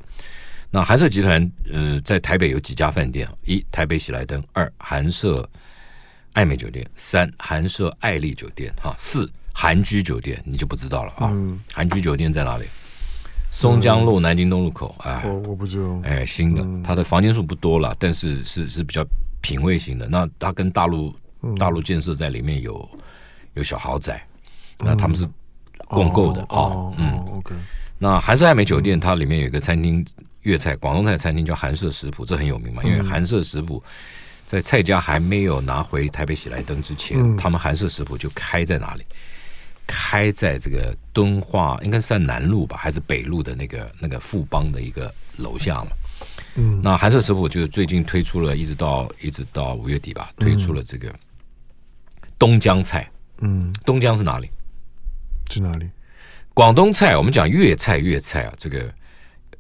[0.72, 3.28] 那韩舍集团呃，在台北有几家饭店？
[3.46, 5.48] 一台北喜来登，二韩舍
[6.34, 9.28] 艾美酒店，三韩舍爱丽酒店，哈，四。
[9.62, 11.30] 韩居酒店你就不知道了啊？
[11.74, 12.63] 韩居酒店在哪里？
[13.52, 14.95] 松江路南京东路口。
[15.00, 16.00] 哎，我我不知道。
[16.06, 19.06] 哎，新的，它的房间数不多了，但是是是比较
[19.41, 20.08] 品味型的。
[20.08, 21.13] 那它跟大陆
[21.58, 22.89] 大陆建设在里面有
[23.56, 24.26] 有小豪宅，
[24.78, 25.28] 那他们是
[25.89, 26.72] 共购的啊。
[26.98, 27.54] 嗯，OK。
[27.98, 30.06] 那韩式爱美酒店它里面有一个餐厅，
[30.43, 33.84] 粤菜广东菜餐厅叫韩式食谱，这很有名嘛，因为韩式食谱
[34.45, 39.04] 在蔡家还没有拿回台北喜来登之前，他们韩式食谱就开在哪里？
[39.91, 45.89] 开在这个敦化，应该是在南路吧，还是北路的那个那个富邦的一个楼下嘛？
[46.54, 51.12] 嗯，那韩舍食谱就最近推出了，一直到一直到五月底吧，推出了这个
[52.38, 53.10] 东江菜。
[53.39, 54.47] 嗯，东江是哪里？
[55.49, 55.89] 是哪里？
[56.54, 58.93] 广东菜，我们讲粤菜，粤菜啊，这个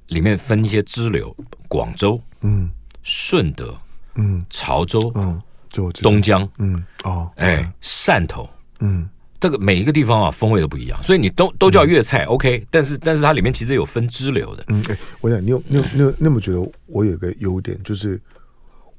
[0.09, 1.35] 里面分一些支流，
[1.67, 2.69] 广州，嗯，
[3.01, 3.75] 顺德，
[4.13, 8.47] 嗯，潮州，嗯，就东江，嗯，哦，哎，汕头，
[8.79, 9.09] 嗯。
[9.39, 14.65] 这个每一个地方啊，风味都不一样，所以你都都叫粤菜、嗯、，OK，但是但是它里面其实有分支流的。
[14.67, 18.19] 嗯，哎，我想你有你有你有那么觉得我有个优点，就是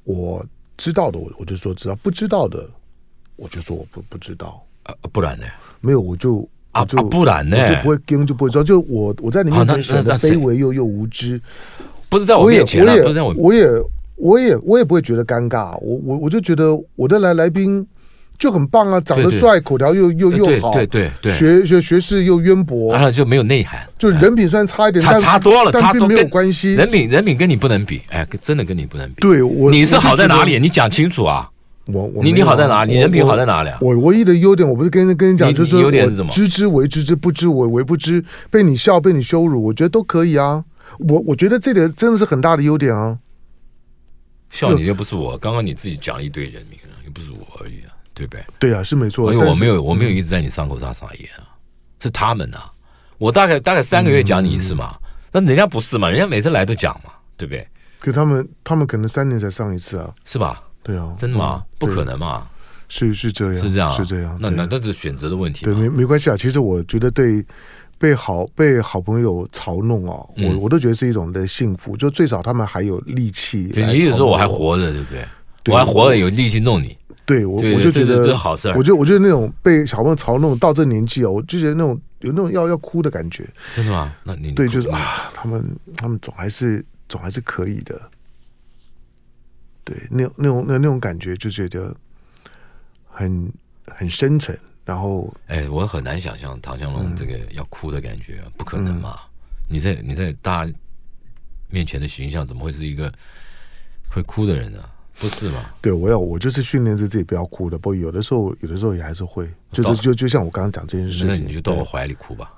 [0.04, 0.42] 我
[0.78, 2.66] 知道的我我就说知道，不知道的
[3.36, 4.64] 我就说我不不知道。
[4.84, 5.44] 啊，不然呢？
[5.82, 7.58] 没有，我就啊就不然呢？
[7.60, 8.64] 我就不会跟就不会知道。
[8.64, 11.38] 就我我在你面前显得卑微又又无知，
[12.08, 13.68] 不是在我面前、啊，不是在我我也
[14.16, 15.76] 我也我也不会觉得尴尬。
[15.80, 17.86] 我我我就觉得我的来来宾。
[18.40, 29.20] 就很棒啊，长得帅，口条又又又好，对对对，学学学识又渊博，然后就没有内涵，就人品虽然差一点，差差多了，差多没有关系，人品人品跟你不能比，哎，真的跟你不能比。
[29.20, 30.58] 对，我你是好在哪里？
[30.58, 31.50] 你讲清楚啊！
[31.84, 32.94] 我我你你好在哪里？
[32.94, 33.76] 你人品好在哪里啊？
[33.82, 36.32] 我唯一的优点，我不是跟跟你讲，就是优点是什么？
[36.32, 38.24] 知之为知之，不知为为不知。
[38.50, 40.64] 被你笑，被你羞辱，我觉得都可以啊。
[41.08, 43.18] 我我觉得这点真的是很大的优点啊。
[44.50, 47.89] 笑你又不是我，刚刚你自己讲了一堆人名，又不是我而已啊。
[48.20, 48.44] 对不对？
[48.58, 49.32] 对啊，是没错。
[49.32, 51.48] 因为我没有，我没有一直在你伤口上撒盐啊，
[52.00, 52.70] 是他们啊。
[53.16, 54.96] 我大概大概三个月讲你一次嘛，
[55.32, 56.08] 那人家不是嘛？
[56.10, 57.66] 人家每次来都讲嘛，对不对？
[57.98, 60.62] 可他们他们可能三年才上一次啊，是吧？
[60.82, 61.62] 对啊，真的吗？
[61.78, 62.46] 不可能嘛？
[62.88, 64.36] 是是这样，是这样，是这样。
[64.40, 65.64] 那那这是选择的问题。
[65.64, 66.36] 对，没没关系啊。
[66.36, 67.44] 其实我觉得，对
[67.98, 71.96] 被好被好朋友嘲弄哦，我我都觉得是一种的幸福。
[71.96, 73.68] 就最少他们还有力气。
[73.68, 75.24] 对，你意思说我还活着，对不对？
[75.66, 76.96] 我还活着，有力气弄你。
[77.30, 78.68] 对我，我就觉得这好事。
[78.70, 83.48] 我就我觉得那种被小朋友嘲弄到这年纪哦，我就觉得那种有那种要要哭的感觉。
[83.72, 84.12] 真的吗？
[84.24, 85.64] 那你对，就是啊，他们
[85.96, 88.00] 他们总还是总还是可以的。
[89.84, 91.94] 对，那种那种那那种感觉，就觉得
[93.08, 93.52] 很
[93.86, 94.58] 很深沉。
[94.84, 99.16] 然后，哎，我很难想象唐湘龙这个要哭的感觉，不可能嘛？
[99.68, 100.72] 你在你在大家
[101.68, 103.12] 面前的形象，怎么会是一个
[104.08, 104.80] 会哭的人呢？
[105.20, 105.60] 不是吗？
[105.82, 112.50] 对，我要我就是训练着自己不要哭的，不过有的时候有的时候也还是会，就是就就像我刚刚讲这件事情，那你就到我怀里哭吧。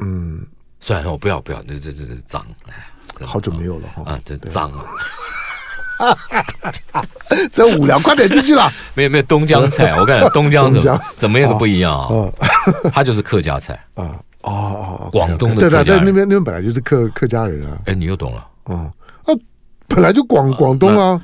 [0.00, 0.44] 嗯，
[0.80, 2.44] 算了，我不要不要，这这这这脏，
[3.22, 4.02] 好久没有了哈。
[4.04, 4.84] 啊，这脏啊！
[7.52, 8.68] 真无聊，快点进去了。
[8.94, 12.32] 没有没有东江菜，我看 东江怎么怎么样都不一样啊。
[12.92, 14.50] 它就是客家菜啊哦
[15.04, 17.78] 哦，广东的对对对，那边那边本来就是客客家人啊。
[17.84, 18.46] 哎，你又懂了。
[18.70, 19.36] 嗯啊，
[19.86, 21.20] 本来就广广东啊。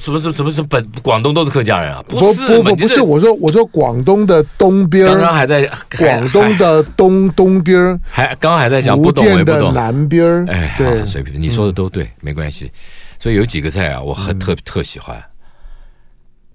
[0.00, 2.02] 什么什么什么什么本广东都是客家人啊？
[2.08, 10.46] 不不不不是，我说我说广东的东边，刚刚还在广东的东东边，还刚刚还在讲福建的南边。
[10.46, 12.72] 哎，对，水平你说的都对，没关系。
[13.18, 15.22] 所以有几个菜啊，我很特特喜欢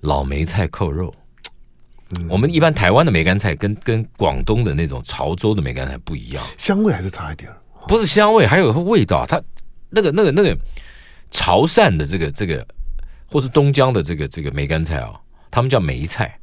[0.01, 1.13] 老梅菜扣肉。
[2.27, 7.49] 我们一般台湾的梅干菜跟跟广东的那种潮州的梅干菜不一样，香味还是差一点。
[7.88, 9.23] 不是香味，还有味道。
[9.27, 9.39] 它
[9.91, 10.58] 那个那个那个
[11.29, 12.65] 潮汕的这个这个。
[13.36, 15.12] 或是东江的这个这个梅干菜啊，
[15.52, 16.39] 他们叫梅菜，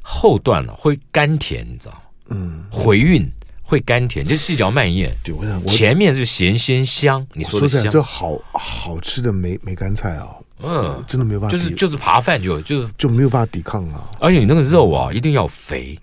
[0.00, 2.00] 后段了会甘甜，你知道吗？
[2.28, 3.28] 嗯，回韵
[3.60, 5.12] 会甘甜，就细嚼慢咽。
[5.24, 7.26] 对，我想前面是咸鲜香。
[7.32, 10.28] 你说的香，这好好吃的梅梅干菜啊，
[10.62, 14.08] 嗯，真的没有办法，就是就是扒饭就就就没有办法抵抗啊。
[14.20, 15.98] 而且你那个肉啊，一定要肥，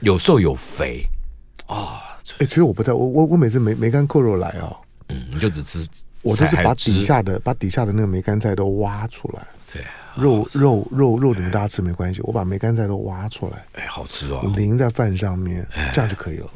[0.00, 1.06] 有瘦有肥
[1.66, 2.02] 啊。
[2.36, 4.76] 哎，其实我不太，我我我每次梅梅干扣肉来啊，
[5.08, 5.88] 嗯，你就只吃。
[6.22, 9.82] 我都是把底下的把底下的那个梅干菜都挖出来，对，
[10.14, 16.48] 肉肉肉肉你们大家吃没关系，我把梅干菜都挖出来，哎，好吃哦，淋在饭上面，这样就可以了。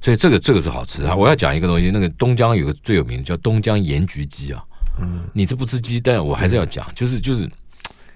[0.00, 1.14] 所以这个这个是好吃啊！
[1.14, 4.60] 我要讲一个东西，那个东江有个最有名的叫东江盐焗鸡啊，
[5.00, 7.48] 嗯，你是不吃鸡，但我还是要讲，就是就是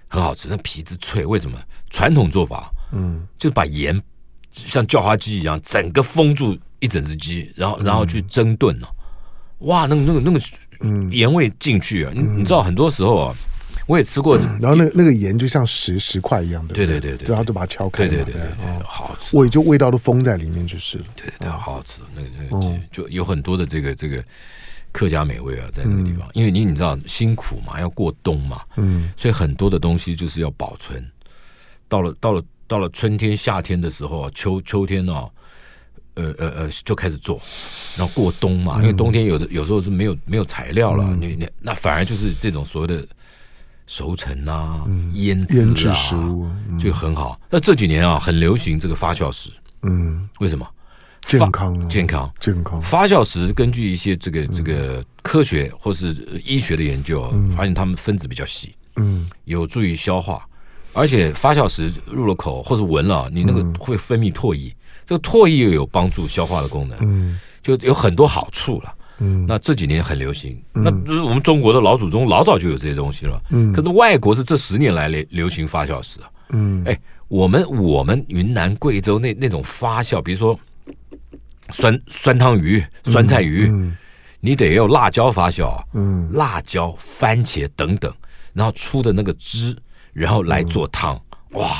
[0.08, 1.56] 很好吃，那皮子脆，为什么？
[1.88, 4.02] 传统做法，嗯，就把盐
[4.50, 8.88] 像叫花鸡一样，整个封住一整只鸡，然后然后去蒸炖呢，
[9.58, 10.40] 哇，那个那个那个。
[10.80, 13.34] 嗯，盐味进去啊，你你知道很多时候啊，
[13.86, 16.86] 我也吃过，然后那那个盐就像石石块一样的，对？
[16.86, 18.42] 对对对，然后就把它敲开，对对对对，
[18.84, 24.22] 好好吃，味就味道都封在里面就是了，对对，好好吃，那个那个就有很多的这个这个
[24.92, 31.04] 客家美味啊，在那个地方，因为你你知道辛苦嘛，要过冬嘛，嗯，所以很多的东西就是要保存。
[31.88, 35.30] 到了到了到了春天夏天的时候，秋秋天哦，
[36.16, 37.40] 呃呃呃，就开始做，
[37.96, 43.06] 然后过冬嘛，因为冬天有的有时候是没有没有材料了，你你那反而就是这种所谓的
[43.86, 46.48] 熟成啊、腌制啊，食物
[46.78, 47.40] 就很好。
[47.48, 49.50] 那这几年啊，很流行这个发酵食，
[49.82, 50.66] 嗯，为什么？
[51.26, 52.80] 健康，健康，健康。
[52.80, 56.14] 发酵食根据一些这个这个科学或是
[56.44, 60.46] 医学的研究，发现它们分子比较细，嗯，有助于消化。
[60.92, 64.74] 而且发酵食入了口或者闻了，你那个会分泌唾液，
[65.06, 68.92] 这个唾液又有帮助消化的功能，嗯，就有很多好处了。
[69.18, 73.40] 嗯，那这几年很流行，那就是我们中国的老祖宗老早就有这些东西了。
[73.50, 76.28] 嗯，可是外国是这十年来流流行发酵食啊。
[76.50, 76.98] 嗯，哎，
[77.28, 80.58] 我们我们云南贵州那那种发酵，比如说。
[81.72, 83.96] 酸酸汤鱼、酸菜鱼，嗯嗯、
[84.38, 88.14] 你得有辣椒发酵，嗯，辣椒、番茄等等，
[88.52, 89.76] 然后出的那个汁，
[90.12, 91.76] 然后来做汤，嗯、哇，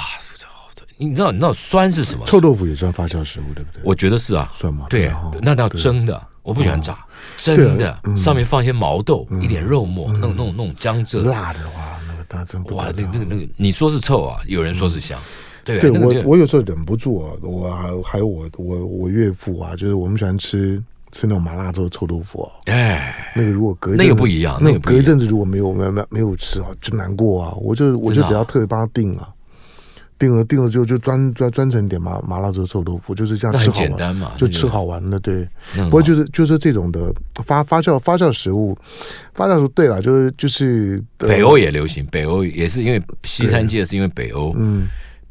[0.99, 2.25] 你知道你知道酸是什么？
[2.27, 3.83] 臭豆腐也算发酵食物，对不对？
[3.85, 4.87] 我觉得是啊，算吗？
[4.89, 5.11] 对，
[5.43, 6.99] 那叫蒸的，我不喜欢炸，
[7.37, 14.41] 蒸的，上面放一些毛豆，一点肉末，那种那种那种江浙辣的话，那个当然真不哇，那个那个那个，你说是臭啊？
[14.47, 15.19] 有人说是香。
[15.65, 20.81] 对，对我我有时候忍不住啊，我还还有我我我岳父啊，就是我们喜欢吃
[21.11, 22.53] 吃那种麻辣做的臭豆腐啊。
[22.67, 27.53] 哎，那个如果隔一阵子那个不一样，那个隔一阵子如果没有没有没有没有吃啊，就难过啊。
[27.61, 29.29] 我就我就得要特别帮他订啊，
[30.19, 35.21] 订了订了之后就专专专程点麻麻辣做臭豆腐，就是这样吃好玩嘛，就吃好玩的。
[35.21, 37.13] 对，不过就是就是这种的
[37.45, 38.77] 发发酵发酵食物，
[39.35, 44.89] 发酵食物对了，就是就是北欧也流行，北欧也是因为西餐界是因为北欧嗯。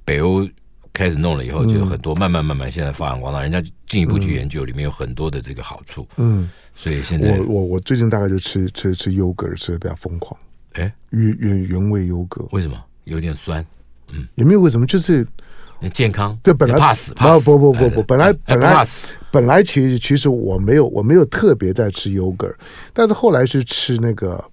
[0.07, 0.47] 北欧
[0.93, 6.07] 开始弄了以后，就有很多慢慢慢慢现在发扬光大，人家进一步去研究，里面有很多的这个好处。
[6.17, 10.39] 嗯，所以现在我我我最近大概就吃吃吃优格，吃的比较疯狂。
[10.73, 13.65] 哎，原原原味优格，为什么有点酸？
[14.15, 15.25] 嗯，也没有为什么，就是
[15.93, 16.37] 健康。
[16.41, 17.13] 对，本来怕死，
[17.43, 18.87] 不不不不，本来本来
[19.31, 22.53] 本来其实其实我没有我没有特别在吃 yogurt，，
[22.93, 24.43] 但是后来是吃那个。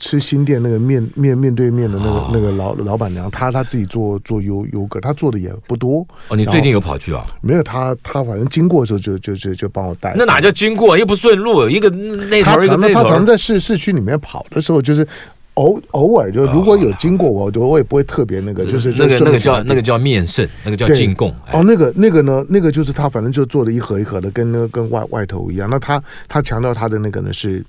[0.00, 5.98] 吃新店那个面面面对面的那个、哦、那个老老板娘，她她自己做做优优格，她做的也不多。
[6.28, 7.26] 哦，你最近有跑去啊？
[7.42, 10.14] 没有，她她反正经过的时候就就就就帮我带。
[10.16, 10.96] 那哪叫经过？
[10.96, 13.02] 又不顺路，一个那头一个那头。
[13.02, 15.06] 他常在市市区里面跑的时候，就是
[15.54, 21.34] 偶偶尔就如果有经过我，我我也不会特别那个，就是那个那个叫那个叫面圣，那个叫进贡。
[21.52, 25.68] 哦，那个那个呢，那个就是他反正就做的一盒一盒的，跟那个跟外外头一样。
[25.68, 27.64] 那他他强调他的那个呢是。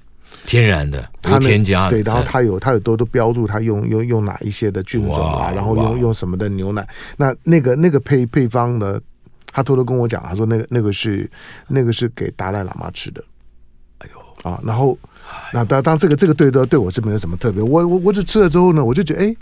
[0.45, 8.99] 天然的，它添加对，然后他有他有多多标注他用用用哪一些的菌种啊，然后用用什么的牛奶，那那个那个配配方呢，
[9.53, 11.29] 他偷偷跟我讲，他说那个那个是
[11.69, 13.23] 那个是给达赖喇嘛吃的，
[14.43, 14.95] 啊，然后
[15.51, 19.35] 那当当这个这个对的对我是没有什么特别，我我我只吃了之后呢，我就觉得哎，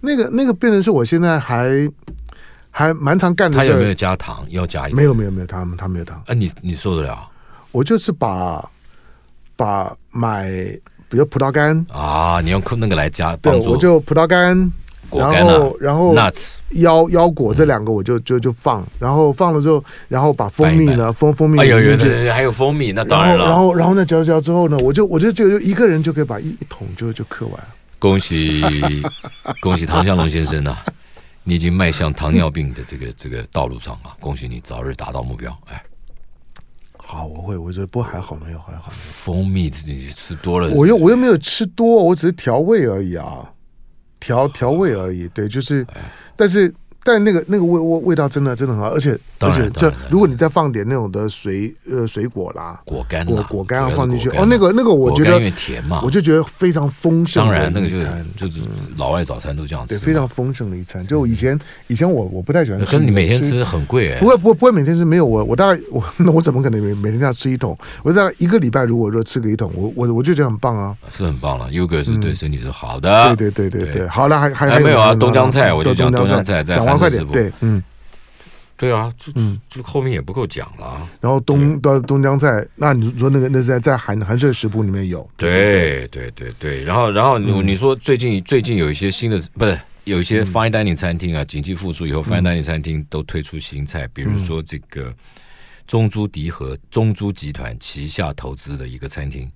[0.00, 1.90] 那个那个变成是我现在还
[2.70, 3.66] 还蛮常干的事。
[3.66, 4.44] 他有没有加糖？
[4.50, 4.96] 要加一点？
[4.96, 6.22] 没有没有没有，他他没有糖。
[6.26, 7.26] 哎，你你受得了？
[7.72, 8.68] 我就是把。
[9.56, 10.48] 把买，
[11.10, 14.72] 比如葡萄干啊，你用那个来加，对，我就葡萄干，
[15.10, 16.14] 果干然后然后
[16.70, 23.44] 腰腰果这两个我就就就放，然后放了之后，然后把蜂蜜呢，蜂蜂蜜，哎呦呦，还有蜂蜜，那当然了。
[23.44, 27.60] 然后然后呢，嚼嚼之后呢，我就我就就一个人就可以把一一桶就就嗑完。
[27.98, 28.62] 恭喜
[29.60, 30.82] 恭喜唐向龙先生啊，
[31.44, 35.82] 你已经迈向糖尿病的这个这个道路上啊，恭喜你早日达到目标，哎。
[36.96, 38.92] 好，我会，我觉得不过还好，没有还好。
[38.92, 43.50] 蜂蜜你吃多了，我又我又没有吃多，我只是调味而已啊，
[44.20, 45.26] 调调味而已。
[45.28, 45.84] 对，就是，
[46.36, 46.72] 但是。
[47.02, 57.44] 但那个那个味味味道真的真的很好，而且而且就如果你再放点那种的水呃水果啦果干果果干啊放进去哦那个那个我觉得因为甜嘛，我就觉得非常丰盛。
[57.44, 58.60] 当然那个就是就是
[58.96, 61.06] 老外早餐都这样吃，对，非常丰盛的一餐。
[61.06, 67.76] 就以前以前我我不太喜欢吃，可是你每天吃很贵哎，不会不会不会每天吃没有我我大概我那我怎么可能每每天这样吃一桶？
[68.02, 71.66] 我大概一个礼拜如果说吃个一桶，我我我就觉得很棒啊，是很棒了。
[71.72, 74.08] 优格是对身体是好的，对对对对对。
[74.08, 75.14] 好了还还还没有啊？
[75.14, 77.82] 东江菜我就讲东江菜，讲完快点对嗯。
[78.76, 79.30] 对啊，就
[79.68, 81.06] 就后面也不够讲了。
[81.20, 85.28] 然后东到东江菜，那你说那个那是在在韩韩式食谱里面有？
[85.36, 86.82] 对对对对。
[86.82, 95.14] 然后然后你你说最近最近有一些新的，不是有一些 fine dining 餐厅啊，经济复苏以后 fine dining 餐厅都推出新菜，比如说这个
[95.86, 99.46] 中珠迪和中珠集团旗下投资的一个餐厅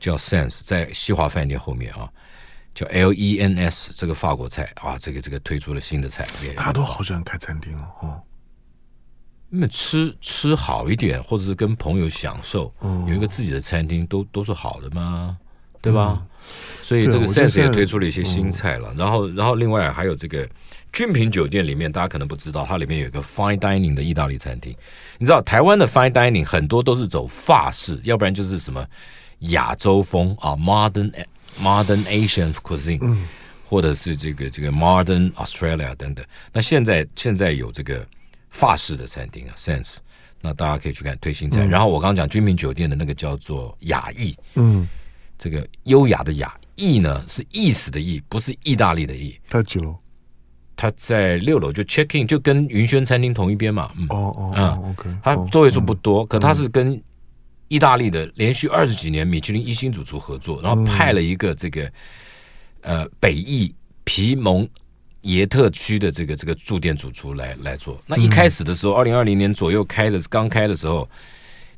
[0.00, 2.08] 叫 Sense，在西华饭店后面啊，
[2.76, 8.20] 叫 L E N S 这个法国菜啊，这个这个推出了新的菜，大家都好喜欢开餐厅哦。
[9.48, 12.70] 那么吃吃好一点，或者是跟朋友享受，
[13.08, 15.38] 有一个自己的餐厅，都都是好的嘛，
[15.80, 16.18] 对吧？
[16.20, 16.26] 嗯、
[16.82, 18.92] 所以这个 Sense 也推出了一些新菜了。
[18.94, 20.46] 然后，然后另外还有这个
[20.92, 24.76] 君品酒店里面，大家可能不知道，它里面有一个 Fine Dining 的意大利餐厅。
[25.16, 28.84] 你知道台湾的 Fine Dining 很多都是走法式，要不然就是什么
[29.38, 31.12] 亚洲风啊，Modern
[31.60, 33.26] Modern Asian Cuisine，、嗯、
[33.68, 36.24] 或者是这个这个 Modern Australia 等等。
[36.52, 38.06] 那现在现在有这个。
[38.48, 39.96] 法式的餐厅啊，Sense，
[40.40, 41.66] 那大家可以去看推新菜。
[41.66, 44.88] 嗯、然后我刚刚讲君品酒店的那个叫做雅逸，嗯，
[45.36, 49.38] 这个优雅的雅逸呢是意思的意，不是意大利的意。
[49.50, 49.94] 它几楼？
[50.74, 53.90] 它在六楼，就 check in 就跟云轩餐厅同一边嘛。
[53.98, 55.10] 嗯、哦哦，嗯，OK。
[55.22, 56.98] 它座位数不多，嗯、可它是跟
[57.68, 61.90] 意大利的连续二十几年米其林一星主厨合作，然后派了一个这个
[62.82, 64.68] 呃北意皮蒙。
[65.22, 68.00] 耶特区的这个这个驻店主厨来来做。
[68.06, 71.08] 那一开始的时候，二零二零年左右开的刚开的时候，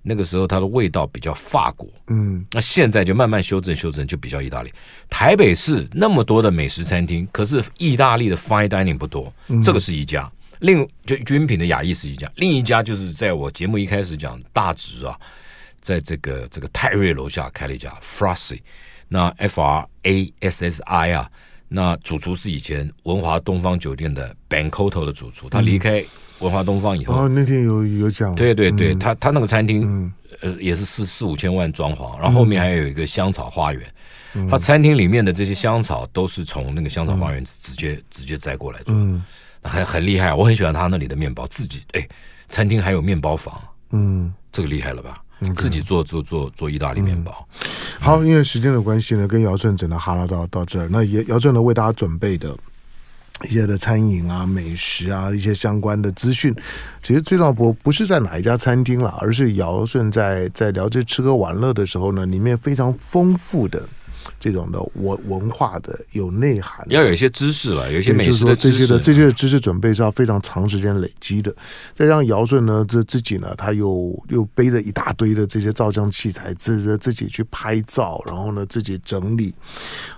[0.03, 4.71] 那个时候它的味道比较法国，嗯，那现在就慢慢修正修正，就比较意大利。
[5.09, 9.33] 台北市那么多的美食餐厅，可是意大利的 fine dining 不多，
[9.65, 10.31] 这个是一家。
[10.59, 15.19] 另就军品的雅意是一家，另一家就是在我节目一开始讲大直啊，
[15.89, 18.61] 在这个这个泰瑞楼下开了一家 Frassi，
[19.09, 21.31] 那 F R A S S I 啊。
[21.71, 26.05] 那主厨是以前文华东方酒店的 Bancoto 的主厨，他离开
[26.41, 33.83] 文华东方以后，哦，那天有有讲，对对对，他他那个餐厅，呃，也是四四五千万装潢，然后后面还有一个香草花园，
[34.49, 39.21] 他餐厅里面的这些香草都是从那个香草花园直接直接摘过来做的，
[39.63, 42.09] 很很厉害，我很喜欢他那里的面包，自己哎，
[42.49, 43.61] 餐厅还有面包房，
[43.91, 45.23] 嗯，这个厉害了吧？
[45.55, 47.47] 自己做做做做意大利面包。
[48.01, 50.89] 好，因为时间的关系呢，跟姚顺只能哈拉到到这儿。
[50.91, 52.57] 那也姚顺呢为大家准备的
[53.45, 56.55] 一些的餐饮啊、美食啊一些相关的资讯，
[57.03, 63.89] 其实最重要不不是在哪一家餐厅了，而是姚顺在在聊这吃喝玩乐的时候呢，里面非常丰富的。
[64.39, 71.55] 这种的文文化的有内涵，要有一些知识了，有一些美食的知识，这些的这些的知识准备是要非常长时间累积的。
[71.93, 79.53] 再让尧舜呢，这自己呢，他又又背着一大堆的这些照相器材，自自己去拍照，然后呢自己整理，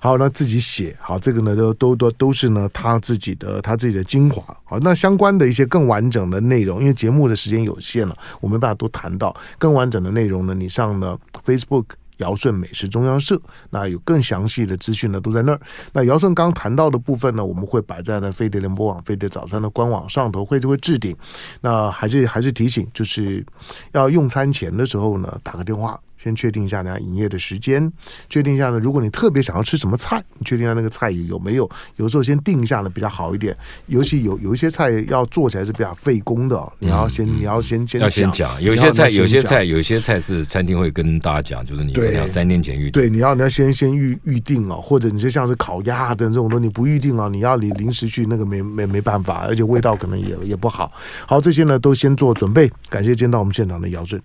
[0.01, 4.43] 好，那自己写，好，这个呢都都都都是呢他自己的他自己的精华。
[4.65, 10.55] 好，那相关的一些更完整的内容，因为节目的时间有限了，我没办法都谈到更完整的内容呢。
[10.55, 11.85] 你上呢 Facebook。
[12.21, 15.61] 尧舜美食中央社，那有更详细的资讯呢，都在那儿。
[15.93, 21.15] 那尧舜刚谈到的部分呢，我们会摆在了飞碟联播网、飞碟早餐的官网上头，会就会置顶。
[21.61, 23.45] 那还是还是提醒，就是
[23.93, 26.01] 要用餐前的时候呢，打个电话。
[26.23, 27.91] 先确定一下呢营业的时间，
[28.29, 28.79] 确定一下呢。
[28.79, 31.69] 如果你特别想要吃什么菜，你确定一下那个菜有没有。
[31.97, 33.57] 有时候先定一下呢比较好一点。
[33.87, 38.63] 尤其有有一些菜要做起来是比较费工的，你要先你要先先要先讲。
[38.63, 42.93] 有些菜有些菜有些菜是餐厅会跟大家讲，就是你要三天前预定。
[42.93, 50.93] 对，你要你要先先预预定哦，或者你就像是烤鸭等这种东西，你不预定哦，你要你临时去那个没没没办法，而且味道可能也也不好。
[51.27, 52.71] 好，这些呢都先做准备。
[52.89, 54.21] 感谢见到我们现场的姚舜。